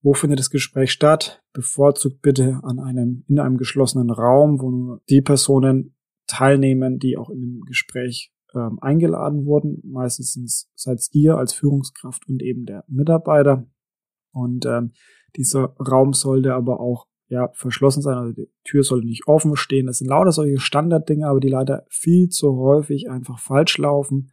wo 0.03 0.15
findet 0.15 0.41
das 0.41 0.51
Gespräch 0.51 0.91
statt? 0.91 1.43
Bevorzugt 1.53 2.23
bitte 2.23 2.61
an 2.65 2.81
einem, 2.81 3.25
in 3.29 3.39
einem 3.39 3.57
geschlossenen 3.57 4.11
Raum, 4.11 4.61
wo 4.61 4.71
nur 4.71 5.03
die 5.09 5.23
Personen 5.23 5.95
teilnehmen, 6.27 6.99
die 6.99 7.17
auch 7.17 7.31
in 7.31 7.41
dem 7.41 7.61
Gespräch 7.63 8.33
ähm, 8.55 8.79
eingeladen 8.81 9.47
wurden. 9.47 9.81
Meistens 9.85 10.71
seid 10.75 11.01
ihr 11.13 11.37
als 11.37 11.53
Führungskraft 11.53 12.29
und 12.29 12.43
eben 12.43 12.67
der 12.67 12.85
Mitarbeiter. 12.89 13.67
Und 14.33 14.67
ähm, 14.67 14.93
dieser 15.37 15.75
Raum 15.79 16.13
sollte 16.13 16.55
aber 16.55 16.81
auch 16.81 17.07
ja, 17.29 17.49
verschlossen 17.55 18.03
sein, 18.03 18.19
also 18.19 18.33
die 18.33 18.51
Tür 18.63 18.83
sollte 18.83 19.07
nicht 19.07 19.27
offen 19.27 19.57
stehen. 19.57 19.87
Das 19.87 19.99
sind 19.99 20.09
lauter 20.09 20.33
solche 20.33 20.61
Standarddinge, 20.61 21.27
aber 21.27 21.41
die 21.41 21.49
leider 21.49 21.87
viel 21.89 22.29
zu 22.29 22.57
häufig 22.57 23.09
einfach 23.09 23.39
falsch 23.39 23.79
laufen, 23.79 24.31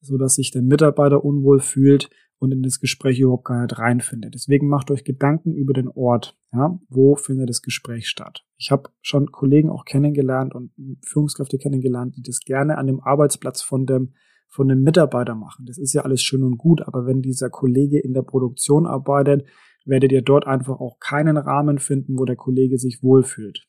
so 0.00 0.16
dass 0.16 0.36
sich 0.36 0.50
der 0.50 0.62
Mitarbeiter 0.62 1.24
unwohl 1.24 1.60
fühlt 1.60 2.08
und 2.38 2.52
in 2.52 2.62
das 2.62 2.80
Gespräch 2.80 3.18
überhaupt 3.18 3.44
gar 3.44 3.62
nicht 3.62 3.78
reinfindet. 3.78 4.34
Deswegen 4.34 4.68
macht 4.68 4.90
euch 4.90 5.04
Gedanken 5.04 5.54
über 5.54 5.72
den 5.72 5.88
Ort. 5.88 6.36
Ja, 6.52 6.78
wo 6.88 7.16
findet 7.16 7.48
das 7.48 7.62
Gespräch 7.62 8.08
statt? 8.08 8.44
Ich 8.56 8.70
habe 8.70 8.90
schon 9.00 9.30
Kollegen 9.32 9.70
auch 9.70 9.84
kennengelernt 9.84 10.54
und 10.54 10.72
Führungskräfte 11.04 11.58
kennengelernt, 11.58 12.16
die 12.16 12.22
das 12.22 12.40
gerne 12.40 12.78
an 12.78 12.86
dem 12.86 13.00
Arbeitsplatz 13.00 13.62
von 13.62 13.86
dem 13.86 14.14
von 14.50 14.66
dem 14.68 14.82
Mitarbeiter 14.82 15.34
machen. 15.34 15.66
Das 15.66 15.78
ist 15.78 15.92
ja 15.92 16.02
alles 16.02 16.22
schön 16.22 16.42
und 16.42 16.56
gut, 16.56 16.80
aber 16.80 17.06
wenn 17.06 17.20
dieser 17.20 17.50
Kollege 17.50 17.98
in 17.98 18.14
der 18.14 18.22
Produktion 18.22 18.86
arbeitet, 18.86 19.46
werdet 19.84 20.12
ihr 20.12 20.22
dort 20.22 20.46
einfach 20.46 20.80
auch 20.80 20.98
keinen 20.98 21.36
Rahmen 21.36 21.78
finden, 21.78 22.18
wo 22.18 22.24
der 22.24 22.36
Kollege 22.36 22.78
sich 22.78 23.02
wohlfühlt. 23.02 23.66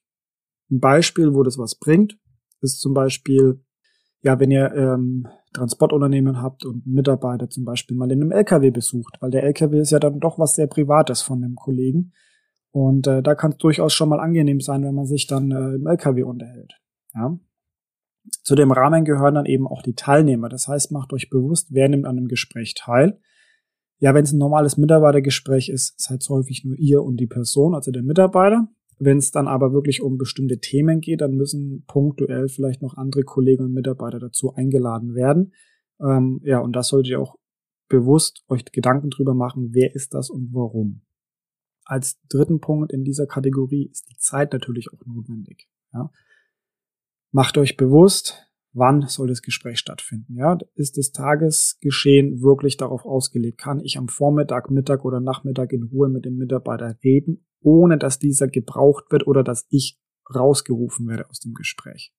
Ein 0.72 0.80
Beispiel, 0.80 1.34
wo 1.34 1.44
das 1.44 1.58
was 1.58 1.76
bringt, 1.76 2.18
ist 2.62 2.80
zum 2.80 2.94
Beispiel, 2.94 3.64
ja, 4.22 4.40
wenn 4.40 4.52
ihr 4.52 4.74
ähm, 4.74 5.28
Transportunternehmen 5.54 6.42
habt 6.42 6.66
und 6.66 6.86
einen 6.86 6.96
Mitarbeiter 6.96 7.50
zum 7.50 7.66
Beispiel 7.66 7.98
mal 7.98 8.12
in 8.12 8.22
einem 8.22 8.32
LKW 8.32 8.70
besucht, 8.72 9.18
weil 9.20 9.32
der 9.32 9.44
LKW 9.44 9.80
ist 9.80 9.92
ja 9.92 10.00
dann 10.00 10.20
doch 10.20 10.38
was 10.38 10.54
sehr 10.54 10.68
Privates 10.68 11.22
von 11.22 11.42
dem 11.42 11.56
Kollegen. 11.56 12.14
Und 12.72 13.08
äh, 13.08 13.24
da 13.24 13.34
kann 13.34 13.52
es 13.52 13.58
durchaus 13.58 13.94
schon 13.94 14.10
mal 14.10 14.20
angenehm 14.20 14.60
sein, 14.60 14.84
wenn 14.84 14.94
man 14.94 15.06
sich 15.06 15.26
dann 15.26 15.52
äh, 15.52 15.76
im 15.76 15.88
LKW 15.88 16.24
unterhält. 16.24 16.74
Ja. 17.16 17.40
Zu 18.44 18.56
dem 18.56 18.72
Rahmen 18.72 19.06
gehören 19.06 19.36
dann 19.36 19.46
eben 19.46 19.68
auch 19.68 19.82
die 19.82 19.96
Teilnehmer. 19.96 20.50
Das 20.50 20.68
heißt, 20.68 20.92
macht 20.92 21.14
euch 21.14 21.30
bewusst, 21.30 21.70
wer 21.72 21.90
nimmt 21.90 22.06
an 22.06 22.18
einem 22.18 22.28
Gespräch 22.28 22.76
teil. 22.76 23.20
Ja, 23.98 24.14
wenn 24.14 24.24
es 24.24 24.32
ein 24.32 24.38
normales 24.38 24.78
Mitarbeitergespräch 24.78 25.70
ist, 25.70 26.00
seid 26.00 26.24
häufig 26.30 26.64
nur 26.64 26.78
ihr 26.78 27.02
und 27.04 27.18
die 27.18 27.28
Person, 27.28 27.74
also 27.74 27.92
der 27.92 28.04
Mitarbeiter. 28.04 28.68
Wenn 29.00 29.18
es 29.18 29.32
dann 29.32 29.48
aber 29.48 29.72
wirklich 29.72 30.02
um 30.02 30.18
bestimmte 30.18 30.60
Themen 30.60 31.00
geht, 31.00 31.22
dann 31.22 31.36
müssen 31.36 31.86
punktuell 31.88 32.50
vielleicht 32.50 32.82
noch 32.82 32.98
andere 32.98 33.24
Kollegen 33.24 33.64
und 33.64 33.74
Mitarbeiter 33.74 34.20
dazu 34.20 34.54
eingeladen 34.54 35.16
werden. 35.16 35.54
Ähm, 36.02 36.42
ja, 36.44 36.60
und 36.60 36.76
das 36.76 36.90
solltet 36.90 37.12
ihr 37.12 37.22
auch 37.22 37.38
bewusst 37.88 38.44
euch 38.50 38.66
Gedanken 38.66 39.10
drüber 39.10 39.34
machen, 39.34 39.70
wer 39.74 39.96
ist 39.96 40.14
das 40.14 40.30
und 40.30 40.54
warum. 40.54 41.02
Als 41.86 42.20
dritten 42.28 42.60
Punkt 42.60 42.92
in 42.92 43.04
dieser 43.04 43.26
Kategorie 43.26 43.90
ist 43.92 44.10
die 44.10 44.18
Zeit 44.18 44.54
natürlich 44.54 44.94
auch 44.94 45.06
notwendig. 45.06 45.70
Ja. 45.94 46.12
Macht 47.32 47.58
euch 47.58 47.78
bewusst, 47.78 48.49
wann 48.80 49.08
soll 49.08 49.28
das 49.28 49.42
Gespräch 49.42 49.78
stattfinden. 49.78 50.36
Ja, 50.36 50.58
ist 50.76 50.98
das 50.98 51.12
Tagesgeschehen 51.12 52.42
wirklich 52.42 52.78
darauf 52.78 53.06
ausgelegt? 53.06 53.60
Kann 53.60 53.80
ich 53.82 53.98
am 53.98 54.08
Vormittag, 54.08 54.72
Mittag 54.72 55.06
oder 55.06 55.20
Nachmittag 55.20 55.74
in 55.74 55.84
Ruhe 55.84 56.10
mit 56.10 56.26
dem 56.26 56.38
Mitarbeiter 56.38 56.98
reden, 57.04 57.46
ohne 57.62 57.98
dass 57.98 58.18
dieser 58.18 58.48
gebraucht 58.48 59.12
wird 59.12 59.28
oder 59.28 59.44
dass 59.44 59.68
ich 59.70 60.00
rausgerufen 60.34 61.08
werde 61.08 61.30
aus 61.30 61.40
dem 61.40 61.54
Gespräch? 61.54 62.14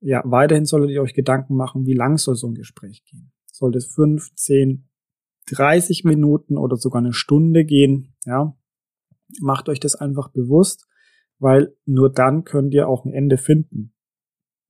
Ja, 0.00 0.22
weiterhin 0.24 0.66
solltet 0.66 0.90
ihr 0.90 1.02
euch 1.02 1.14
Gedanken 1.14 1.56
machen, 1.56 1.86
wie 1.86 1.94
lang 1.94 2.16
soll 2.16 2.36
so 2.36 2.46
ein 2.46 2.54
Gespräch 2.54 3.04
gehen? 3.04 3.32
Soll 3.46 3.72
das 3.72 3.86
fünf, 3.86 4.34
zehn, 4.34 4.88
30 5.50 6.04
Minuten 6.04 6.56
oder 6.56 6.76
sogar 6.76 7.00
eine 7.00 7.12
Stunde 7.12 7.64
gehen? 7.64 8.14
Ja, 8.24 8.56
macht 9.40 9.68
euch 9.68 9.80
das 9.80 9.96
einfach 9.96 10.28
bewusst, 10.28 10.86
weil 11.38 11.74
nur 11.86 12.12
dann 12.12 12.44
könnt 12.44 12.74
ihr 12.74 12.88
auch 12.88 13.04
ein 13.04 13.12
Ende 13.12 13.38
finden. 13.38 13.95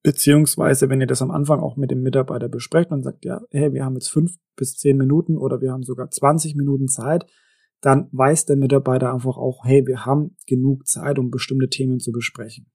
Beziehungsweise, 0.06 0.88
wenn 0.88 1.00
ihr 1.00 1.08
das 1.08 1.20
am 1.20 1.32
Anfang 1.32 1.58
auch 1.58 1.76
mit 1.76 1.90
dem 1.90 2.00
Mitarbeiter 2.00 2.48
besprecht 2.48 2.92
und 2.92 3.02
sagt, 3.02 3.24
ja, 3.24 3.40
hey, 3.50 3.72
wir 3.72 3.84
haben 3.84 3.94
jetzt 3.94 4.08
fünf 4.08 4.36
bis 4.54 4.76
zehn 4.76 4.96
Minuten 4.96 5.36
oder 5.36 5.60
wir 5.60 5.72
haben 5.72 5.82
sogar 5.82 6.08
20 6.08 6.54
Minuten 6.54 6.86
Zeit, 6.86 7.26
dann 7.80 8.08
weiß 8.12 8.46
der 8.46 8.54
Mitarbeiter 8.54 9.12
einfach 9.12 9.36
auch, 9.36 9.64
hey, 9.64 9.84
wir 9.84 10.06
haben 10.06 10.36
genug 10.46 10.86
Zeit, 10.86 11.18
um 11.18 11.32
bestimmte 11.32 11.68
Themen 11.68 11.98
zu 11.98 12.12
besprechen. 12.12 12.70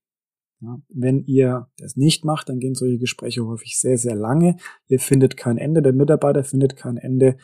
Ja, 0.60 0.82
wenn 0.90 1.24
ihr 1.24 1.70
das 1.78 1.96
nicht 1.96 2.26
macht, 2.26 2.50
dann 2.50 2.60
gehen 2.60 2.76
solche 2.76 2.98
Gespräche 2.98 3.46
häufig 3.46 3.80
sehr, 3.80 3.98
sehr 3.98 4.16
lange. 4.16 4.58
Ihr 4.88 5.00
findet 5.00 5.38
kein 5.38 5.58
Ende, 5.58 5.82
der 5.82 5.94
Mitarbeiter 5.94 6.44
findet 6.44 6.76
kein 6.76 6.98
Ende 6.98 7.38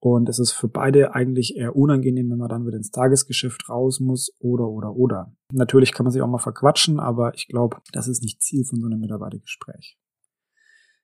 und 0.00 0.30
es 0.30 0.38
ist 0.38 0.52
für 0.52 0.68
beide 0.68 1.14
eigentlich 1.14 1.56
eher 1.56 1.76
unangenehm, 1.76 2.30
wenn 2.30 2.38
man 2.38 2.48
dann 2.48 2.66
wieder 2.66 2.78
ins 2.78 2.90
Tagesgeschäft 2.90 3.68
raus 3.68 4.00
muss 4.00 4.34
oder, 4.38 4.66
oder, 4.66 4.96
oder. 4.96 5.32
Natürlich 5.52 5.92
kann 5.92 6.04
man 6.04 6.12
sich 6.12 6.22
auch 6.22 6.26
mal 6.26 6.38
verquatschen, 6.38 6.98
aber 6.98 7.34
ich 7.34 7.48
glaube, 7.48 7.76
das 7.92 8.08
ist 8.08 8.22
nicht 8.22 8.42
Ziel 8.42 8.64
von 8.64 8.80
so 8.80 8.86
einem 8.86 9.00
Mitarbeitergespräch. 9.00 9.98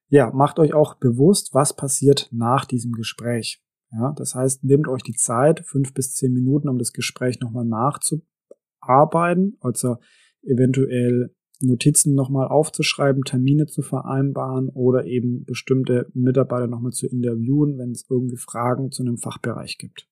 Ja, 0.08 0.30
macht 0.32 0.58
euch 0.58 0.72
auch 0.72 0.94
bewusst, 0.94 1.52
was 1.52 1.76
passiert 1.76 2.28
nach 2.32 2.64
diesem 2.64 2.92
Gespräch. 2.92 3.62
Ja, 3.92 4.14
das 4.16 4.34
heißt, 4.34 4.64
nehmt 4.64 4.88
euch 4.88 5.02
die 5.02 5.14
Zeit, 5.14 5.60
fünf 5.66 5.92
bis 5.92 6.14
zehn 6.14 6.32
Minuten, 6.32 6.68
um 6.68 6.78
das 6.78 6.92
Gespräch 6.92 7.40
nochmal 7.40 7.66
nachzuarbeiten, 7.66 9.58
also 9.60 9.98
eventuell 10.42 11.35
Notizen 11.60 12.14
nochmal 12.14 12.48
aufzuschreiben, 12.48 13.24
Termine 13.24 13.66
zu 13.66 13.82
vereinbaren 13.82 14.68
oder 14.68 15.06
eben 15.06 15.44
bestimmte 15.44 16.10
Mitarbeiter 16.12 16.66
nochmal 16.66 16.92
zu 16.92 17.06
interviewen, 17.06 17.78
wenn 17.78 17.92
es 17.92 18.06
irgendwie 18.10 18.36
Fragen 18.36 18.90
zu 18.90 19.02
einem 19.02 19.16
Fachbereich 19.16 19.78
gibt. 19.78 20.08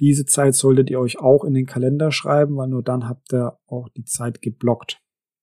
Diese 0.00 0.24
Zeit 0.24 0.54
solltet 0.54 0.90
ihr 0.90 1.00
euch 1.00 1.18
auch 1.18 1.44
in 1.44 1.54
den 1.54 1.66
Kalender 1.66 2.12
schreiben, 2.12 2.56
weil 2.56 2.68
nur 2.68 2.82
dann 2.82 3.08
habt 3.08 3.32
ihr 3.32 3.58
auch 3.66 3.88
die 3.90 4.04
Zeit 4.04 4.40
geblockt. 4.40 5.00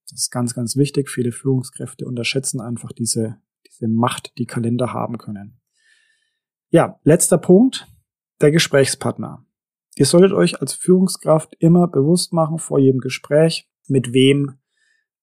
Das 0.09 0.21
ist 0.21 0.31
ganz, 0.31 0.55
ganz 0.55 0.75
wichtig. 0.75 1.09
Viele 1.09 1.31
Führungskräfte 1.31 2.05
unterschätzen 2.05 2.59
einfach 2.59 2.91
diese, 2.91 3.37
diese 3.67 3.87
Macht, 3.87 4.37
die 4.37 4.45
Kalender 4.45 4.93
haben 4.93 5.17
können. 5.17 5.59
Ja, 6.71 6.99
letzter 7.03 7.37
Punkt, 7.37 7.87
der 8.41 8.51
Gesprächspartner. 8.51 9.45
Ihr 9.95 10.05
solltet 10.05 10.31
euch 10.31 10.61
als 10.61 10.73
Führungskraft 10.73 11.55
immer 11.59 11.87
bewusst 11.87 12.31
machen 12.31 12.57
vor 12.57 12.79
jedem 12.79 12.99
Gespräch, 12.99 13.69
mit 13.87 14.13
wem 14.13 14.58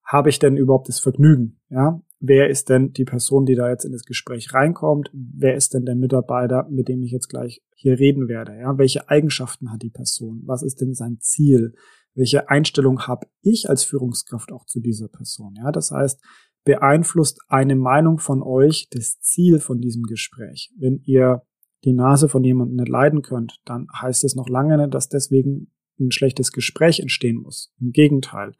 habe 0.06 0.30
ich 0.30 0.38
denn 0.38 0.56
überhaupt 0.56 0.88
das 0.88 1.00
Vergnügen? 1.00 1.60
Ja, 1.68 2.00
wer 2.20 2.48
ist 2.48 2.68
denn 2.68 2.92
die 2.92 3.04
Person, 3.04 3.44
die 3.44 3.56
da 3.56 3.68
jetzt 3.68 3.84
in 3.84 3.92
das 3.92 4.04
Gespräch 4.04 4.54
reinkommt? 4.54 5.10
Wer 5.12 5.56
ist 5.56 5.74
denn 5.74 5.84
der 5.84 5.96
Mitarbeiter, 5.96 6.68
mit 6.70 6.88
dem 6.88 7.02
ich 7.02 7.10
jetzt 7.10 7.28
gleich 7.28 7.62
hier 7.74 7.98
reden 7.98 8.28
werde? 8.28 8.56
Ja, 8.56 8.78
welche 8.78 9.08
Eigenschaften 9.08 9.72
hat 9.72 9.82
die 9.82 9.90
Person? 9.90 10.42
Was 10.46 10.62
ist 10.62 10.80
denn 10.80 10.94
sein 10.94 11.18
Ziel? 11.20 11.74
Welche 12.14 12.48
Einstellung 12.48 13.06
habe 13.06 13.26
ich 13.42 13.68
als 13.68 13.84
Führungskraft 13.84 14.52
auch 14.52 14.64
zu 14.64 14.80
dieser 14.80 15.08
Person? 15.08 15.54
Ja, 15.56 15.72
das 15.72 15.90
heißt, 15.90 16.22
beeinflusst 16.64 17.40
eine 17.48 17.76
Meinung 17.76 18.18
von 18.18 18.42
euch 18.42 18.88
das 18.90 19.20
Ziel 19.20 19.58
von 19.58 19.80
diesem 19.80 20.04
Gespräch. 20.04 20.72
Wenn 20.78 21.00
ihr 21.04 21.42
die 21.84 21.92
Nase 21.92 22.28
von 22.28 22.42
jemandem 22.42 22.76
nicht 22.76 22.88
leiden 22.88 23.22
könnt, 23.22 23.60
dann 23.64 23.86
heißt 24.00 24.24
es 24.24 24.34
noch 24.34 24.48
lange 24.48 24.78
nicht, 24.78 24.94
dass 24.94 25.08
deswegen 25.08 25.72
ein 26.00 26.10
schlechtes 26.10 26.52
Gespräch 26.52 27.00
entstehen 27.00 27.36
muss. 27.36 27.72
Im 27.80 27.92
Gegenteil 27.92 28.54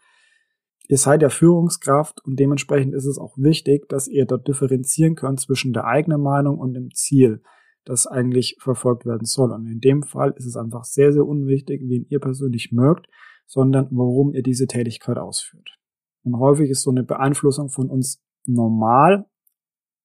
ihr 0.88 0.98
seid 0.98 1.22
ja 1.22 1.28
Führungskraft 1.28 2.24
und 2.24 2.38
dementsprechend 2.38 2.94
ist 2.94 3.06
es 3.06 3.18
auch 3.18 3.36
wichtig, 3.36 3.88
dass 3.88 4.08
ihr 4.08 4.26
dort 4.26 4.46
differenzieren 4.46 5.14
könnt 5.14 5.40
zwischen 5.40 5.72
der 5.72 5.84
eigenen 5.84 6.22
Meinung 6.22 6.58
und 6.58 6.74
dem 6.74 6.92
Ziel, 6.92 7.42
das 7.84 8.06
eigentlich 8.06 8.56
verfolgt 8.60 9.06
werden 9.06 9.24
soll. 9.24 9.52
Und 9.52 9.66
in 9.66 9.80
dem 9.80 10.02
Fall 10.02 10.32
ist 10.36 10.46
es 10.46 10.56
einfach 10.56 10.84
sehr, 10.84 11.12
sehr 11.12 11.24
unwichtig, 11.24 11.82
wen 11.84 12.06
ihr 12.08 12.18
persönlich 12.18 12.72
mögt, 12.72 13.06
sondern 13.46 13.88
warum 13.90 14.34
ihr 14.34 14.42
diese 14.42 14.66
Tätigkeit 14.66 15.18
ausführt. 15.18 15.78
Und 16.24 16.38
häufig 16.38 16.70
ist 16.70 16.82
so 16.82 16.90
eine 16.90 17.04
Beeinflussung 17.04 17.68
von 17.68 17.88
uns 17.88 18.20
normal, 18.44 19.26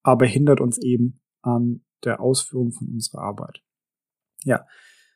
aber 0.02 0.26
hindert 0.26 0.60
uns 0.60 0.78
eben 0.78 1.20
an 1.42 1.84
der 2.04 2.20
Ausführung 2.20 2.72
von 2.72 2.88
unserer 2.88 3.22
Arbeit. 3.22 3.62
Ja, 4.44 4.66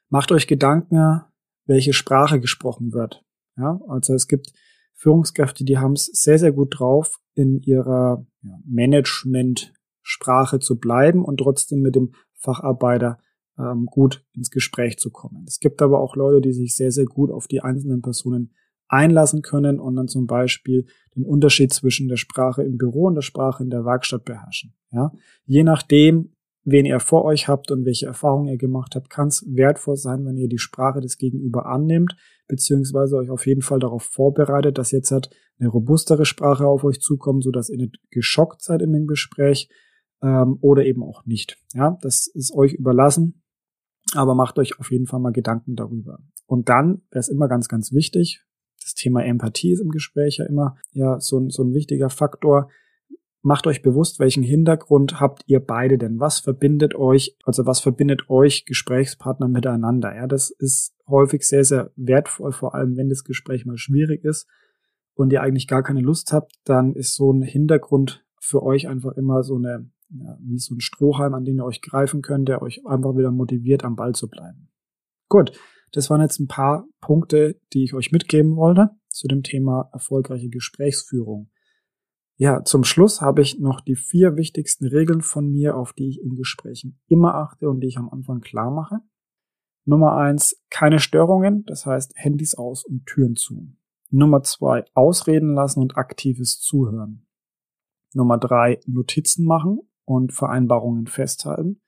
macht 0.09 0.33
euch 0.33 0.47
Gedanken, 0.47 1.23
welche 1.65 1.93
Sprache 1.93 2.41
gesprochen 2.41 2.93
wird. 2.93 3.25
Ja, 3.57 3.81
also 3.89 4.15
es 4.15 4.29
gibt 4.29 4.53
Führungskräfte, 4.97 5.65
die 5.65 5.79
haben 5.79 5.93
es 5.93 6.07
sehr, 6.07 6.39
sehr 6.39 6.53
gut 6.53 6.79
drauf, 6.79 7.21
in 7.35 7.61
ihrer 7.63 8.27
Management-Sprache 8.65 10.59
zu 10.59 10.79
bleiben 10.79 11.25
und 11.25 11.37
trotzdem 11.39 11.81
mit 11.81 11.95
dem 11.95 12.13
Facharbeiter 12.33 13.19
ähm, 13.59 13.87
gut 13.87 14.25
ins 14.35 14.51
Gespräch 14.51 14.99
zu 14.99 15.11
kommen. 15.11 15.45
Es 15.47 15.61
gibt 15.61 15.83
aber 15.83 16.01
auch 16.01 16.17
Leute, 16.17 16.41
die 16.41 16.53
sich 16.53 16.75
sehr, 16.75 16.93
sehr 16.93 17.05
gut 17.05 17.31
auf 17.31 17.47
die 17.47 17.61
einzelnen 17.61 18.03
Personen 18.03 18.55
einlassen 18.89 19.43
können 19.43 19.81
und 19.81 19.97
dann 19.97 20.09
zum 20.09 20.27
Beispiel 20.27 20.87
den 21.15 21.25
Unterschied 21.25 21.73
zwischen 21.73 22.09
der 22.09 22.17
Sprache 22.17 22.63
im 22.63 22.79
Büro 22.79 23.07
und 23.07 23.17
der 23.17 23.23
Sprache 23.23 23.63
in 23.63 23.71
der 23.71 23.85
Werkstatt 23.85 24.25
beherrschen. 24.25 24.75
Ja? 24.93 25.13
Je 25.45 25.65
nachdem, 25.65 26.33
wen 26.67 26.85
ihr 26.85 26.99
vor 26.99 27.25
euch 27.25 27.49
habt 27.49 27.71
und 27.71 27.87
welche 27.87 28.07
Erfahrungen 28.07 28.49
ihr 28.49 28.59
gemacht 28.59 28.97
habt, 28.97 29.09
kann 29.09 29.29
es 29.29 29.47
wertvoll 29.49 29.97
sein, 29.97 30.27
wenn 30.27 30.37
ihr 30.37 30.49
die 30.49 30.59
Sprache 30.59 31.01
des 31.01 31.17
Gegenüber 31.17 31.67
annimmt, 31.67 32.17
beziehungsweise 32.49 33.17
euch 33.17 33.31
auf 33.31 33.47
jeden 33.47 33.63
Fall 33.63 33.79
darauf 33.79 34.03
vorbereitet, 34.03 34.77
dass 34.77 34.91
jetzt 34.91 35.13
halt 35.13 35.31
eine 35.61 35.69
robustere 35.69 36.27
Sprache 36.27 36.67
auf 36.67 36.83
euch 36.83 37.01
zukommt, 37.01 37.45
so 37.45 37.53
dass 37.53 37.71
ihr 37.71 37.79
nicht 37.79 37.99
geschockt 38.11 38.63
seid 38.63 38.83
in 38.83 38.93
dem 38.93 39.07
Gespräch 39.07 39.71
ähm, 40.23 40.59
oder 40.61 40.85
eben 40.85 41.05
auch 41.05 41.25
nicht. 41.25 41.57
Ja, 41.73 41.97
das 42.03 42.27
ist 42.27 42.53
euch 42.53 42.75
überlassen, 42.75 43.45
aber 44.15 44.35
macht 44.35 44.59
euch 44.59 44.81
auf 44.81 44.91
jeden 44.91 45.07
Fall 45.07 45.21
mal 45.21 45.33
Gedanken 45.33 45.77
darüber. 45.77 46.19
Und 46.47 46.69
dann 46.69 47.03
wäre 47.11 47.21
es 47.21 47.29
immer 47.29 47.47
ganz, 47.47 47.69
ganz 47.69 47.93
wichtig. 47.93 48.45
Das 48.83 48.95
Thema 48.95 49.25
Empathie 49.25 49.73
ist 49.73 49.81
im 49.81 49.91
Gespräch 49.91 50.39
ja 50.39 50.47
immer 50.47 50.77
ja 50.91 51.21
so, 51.21 51.39
ein 51.39 51.49
so 51.49 51.63
ein 51.63 51.75
wichtiger 51.75 52.11
Faktor 52.11 52.69
Macht 53.47 53.69
euch 53.69 53.81
bewusst, 53.81 54.19
welchen 54.19 54.43
Hintergrund 54.43 55.21
habt 55.21 55.45
ihr 55.47 55.61
beide 55.61 55.99
denn? 55.99 56.19
Was 56.19 56.41
verbindet 56.41 56.97
euch, 56.97 57.37
also 57.45 57.65
was 57.65 57.79
verbindet 57.79 58.29
euch 58.29 58.65
Gesprächspartner 58.65 59.47
miteinander? 59.47 60.17
Ja, 60.17 60.27
das 60.27 60.51
ist 60.51 60.97
häufig 61.07 61.47
sehr, 61.47 61.63
sehr 61.63 61.93
wertvoll, 61.95 62.51
vor 62.51 62.75
allem 62.75 62.97
wenn 62.97 63.09
das 63.09 63.23
Gespräch 63.23 63.65
mal 63.65 63.79
schwierig 63.79 64.25
ist 64.25 64.49
und 65.15 65.33
ihr 65.33 65.43
eigentlich 65.43 65.69
gar 65.69 65.85
keine 65.85 66.01
Lust 66.01 66.33
habt, 66.33 66.55
dann 66.65 66.93
ist 66.95 67.15
so 67.15 67.33
ein 67.33 67.43
Hintergrund 67.43 68.27
für 68.41 68.65
euch 68.65 68.89
einfach 68.89 69.13
immer 69.13 69.45
so 69.45 69.55
eine, 69.55 69.89
ja, 70.09 70.37
wie 70.41 70.59
so 70.59 70.75
ein 70.75 70.81
Strohhalm, 70.81 71.33
an 71.33 71.45
den 71.45 71.59
ihr 71.59 71.65
euch 71.65 71.83
greifen 71.83 72.23
könnt, 72.23 72.49
der 72.49 72.63
euch 72.63 72.85
einfach 72.85 73.17
wieder 73.17 73.31
motiviert, 73.31 73.85
am 73.85 73.95
Ball 73.95 74.17
zu 74.17 74.29
bleiben. 74.29 74.71
Gut, 75.29 75.53
das 75.93 76.11
waren 76.11 76.21
jetzt 76.21 76.41
ein 76.41 76.49
paar 76.49 76.89
Punkte, 77.01 77.61
die 77.73 77.85
ich 77.85 77.95
euch 77.95 78.11
mitgeben 78.11 78.57
wollte 78.57 78.91
zu 79.09 79.29
dem 79.29 79.45
Thema 79.45 79.89
erfolgreiche 79.93 80.49
Gesprächsführung. 80.49 81.49
Ja, 82.39 82.63
zum 82.65 82.85
Schluss 82.85 83.23
habe 83.23 83.41
ich 83.41 83.59
noch 83.59 83.81
die 83.81 83.97
vier 83.97 84.37
wichtigsten 84.37 84.87
Regeln 84.87 85.23
von 85.23 85.51
mir, 85.51 85.75
auf 85.77 85.95
die 85.95 86.09
ich 86.09 86.23
in 86.23 86.35
Gesprächen 86.35 87.01
immer 87.09 87.35
achte 87.35 87.71
und 87.71 87.81
die 87.81 87.87
ich 87.87 87.97
am 87.97 88.11
Anfang 88.11 88.41
klar 88.41 88.71
mache. 88.71 88.99
Nummer 89.87 90.17
eins, 90.17 90.61
keine 90.69 90.99
Störungen, 90.99 91.65
das 91.65 91.87
heißt 91.87 92.13
Handys 92.15 92.55
aus 92.55 92.85
und 92.85 93.07
Türen 93.07 93.37
zu. 93.37 93.73
Nummer 94.11 94.43
zwei, 94.43 94.85
ausreden 94.93 95.55
lassen 95.55 95.81
und 95.81 95.97
aktives 95.97 96.61
Zuhören. 96.61 97.27
Nummer 98.13 98.37
drei, 98.37 98.81
Notizen 98.87 99.47
machen 99.47 99.81
und 100.05 100.33
Vereinbarungen 100.33 101.07
festhalten. 101.07 101.81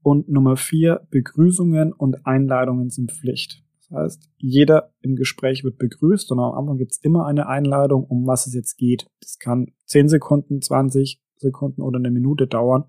Und 0.00 0.28
Nummer 0.28 0.56
vier, 0.56 1.06
Begrüßungen 1.10 1.92
und 1.92 2.24
Einladungen 2.26 2.90
sind 2.90 3.12
Pflicht 3.12 3.61
heißt, 3.92 4.30
jeder 4.38 4.92
im 5.00 5.16
Gespräch 5.16 5.64
wird 5.64 5.78
begrüßt 5.78 6.30
und 6.32 6.38
am 6.38 6.54
Anfang 6.54 6.78
gibt 6.78 6.92
es 6.92 6.98
immer 6.98 7.26
eine 7.26 7.46
Einladung, 7.46 8.04
um 8.04 8.26
was 8.26 8.46
es 8.46 8.54
jetzt 8.54 8.76
geht. 8.76 9.06
Das 9.20 9.38
kann 9.38 9.72
10 9.86 10.08
Sekunden, 10.08 10.60
20 10.60 11.22
Sekunden 11.36 11.82
oder 11.82 11.98
eine 11.98 12.10
Minute 12.10 12.46
dauern. 12.46 12.84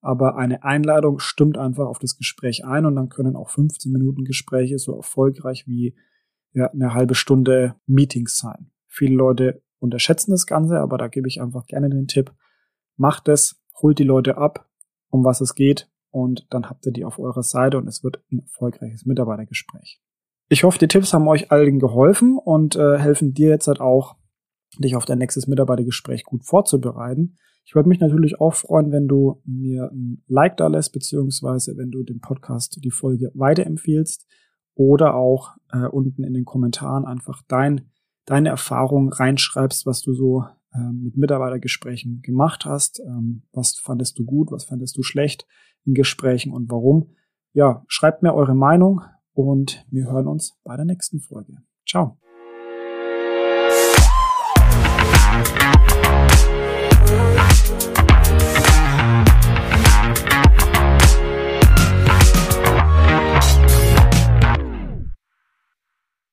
Aber 0.00 0.36
eine 0.36 0.62
Einladung 0.62 1.18
stimmt 1.18 1.58
einfach 1.58 1.86
auf 1.86 1.98
das 1.98 2.16
Gespräch 2.16 2.64
ein 2.64 2.86
und 2.86 2.96
dann 2.96 3.08
können 3.08 3.36
auch 3.36 3.50
15 3.50 3.90
Minuten 3.90 4.24
Gespräche 4.24 4.78
so 4.78 4.94
erfolgreich 4.94 5.66
wie 5.66 5.96
ja, 6.52 6.70
eine 6.70 6.94
halbe 6.94 7.14
Stunde 7.14 7.74
Meetings 7.86 8.36
sein. 8.36 8.70
Viele 8.86 9.16
Leute 9.16 9.62
unterschätzen 9.80 10.30
das 10.30 10.46
Ganze, 10.46 10.78
aber 10.80 10.98
da 10.98 11.08
gebe 11.08 11.28
ich 11.28 11.40
einfach 11.40 11.66
gerne 11.66 11.90
den 11.90 12.06
Tipp. 12.06 12.32
Macht 12.96 13.28
es, 13.28 13.60
holt 13.80 13.98
die 13.98 14.04
Leute 14.04 14.38
ab, 14.38 14.68
um 15.10 15.24
was 15.24 15.40
es 15.40 15.54
geht 15.54 15.90
und 16.10 16.46
dann 16.50 16.68
habt 16.68 16.86
ihr 16.86 16.92
die 16.92 17.04
auf 17.04 17.18
eurer 17.18 17.42
Seite 17.42 17.78
und 17.78 17.86
es 17.88 18.02
wird 18.02 18.22
ein 18.32 18.40
erfolgreiches 18.40 19.04
Mitarbeitergespräch. 19.04 20.00
Ich 20.50 20.64
hoffe, 20.64 20.78
die 20.78 20.88
Tipps 20.88 21.12
haben 21.12 21.28
euch 21.28 21.50
allen 21.50 21.78
geholfen 21.78 22.38
und 22.38 22.74
äh, 22.76 22.98
helfen 22.98 23.34
dir 23.34 23.50
jetzt 23.50 23.68
halt 23.68 23.80
auch, 23.80 24.16
dich 24.78 24.96
auf 24.96 25.04
dein 25.04 25.18
nächstes 25.18 25.46
Mitarbeitergespräch 25.46 26.24
gut 26.24 26.44
vorzubereiten. 26.44 27.36
Ich 27.66 27.74
würde 27.74 27.90
mich 27.90 28.00
natürlich 28.00 28.40
auch 28.40 28.54
freuen, 28.54 28.90
wenn 28.90 29.08
du 29.08 29.42
mir 29.44 29.90
ein 29.92 30.22
Like 30.26 30.56
da 30.56 30.68
lässt, 30.68 30.94
beziehungsweise 30.94 31.76
wenn 31.76 31.90
du 31.90 32.02
den 32.02 32.20
Podcast, 32.20 32.82
die 32.82 32.90
Folge 32.90 33.30
weiterempfiehlst 33.34 34.26
oder 34.74 35.14
auch 35.14 35.50
äh, 35.70 35.86
unten 35.86 36.24
in 36.24 36.32
den 36.32 36.46
Kommentaren 36.46 37.04
einfach 37.04 37.42
dein, 37.46 37.90
deine 38.24 38.48
Erfahrung 38.48 39.12
reinschreibst, 39.12 39.84
was 39.84 40.00
du 40.00 40.14
so 40.14 40.44
äh, 40.72 40.92
mit 40.92 41.18
Mitarbeitergesprächen 41.18 42.22
gemacht 42.22 42.64
hast. 42.64 43.00
Ähm, 43.00 43.42
was 43.52 43.74
fandest 43.76 44.18
du 44.18 44.24
gut, 44.24 44.50
was 44.50 44.64
fandest 44.64 44.96
du 44.96 45.02
schlecht 45.02 45.46
in 45.84 45.92
Gesprächen 45.92 46.54
und 46.54 46.70
warum. 46.70 47.10
Ja, 47.52 47.84
schreibt 47.86 48.22
mir 48.22 48.32
eure 48.32 48.54
Meinung, 48.54 49.02
und 49.38 49.86
wir 49.88 50.10
hören 50.10 50.26
uns 50.26 50.58
bei 50.64 50.74
der 50.74 50.84
nächsten 50.84 51.20
Folge. 51.20 51.58
Ciao. 51.88 52.18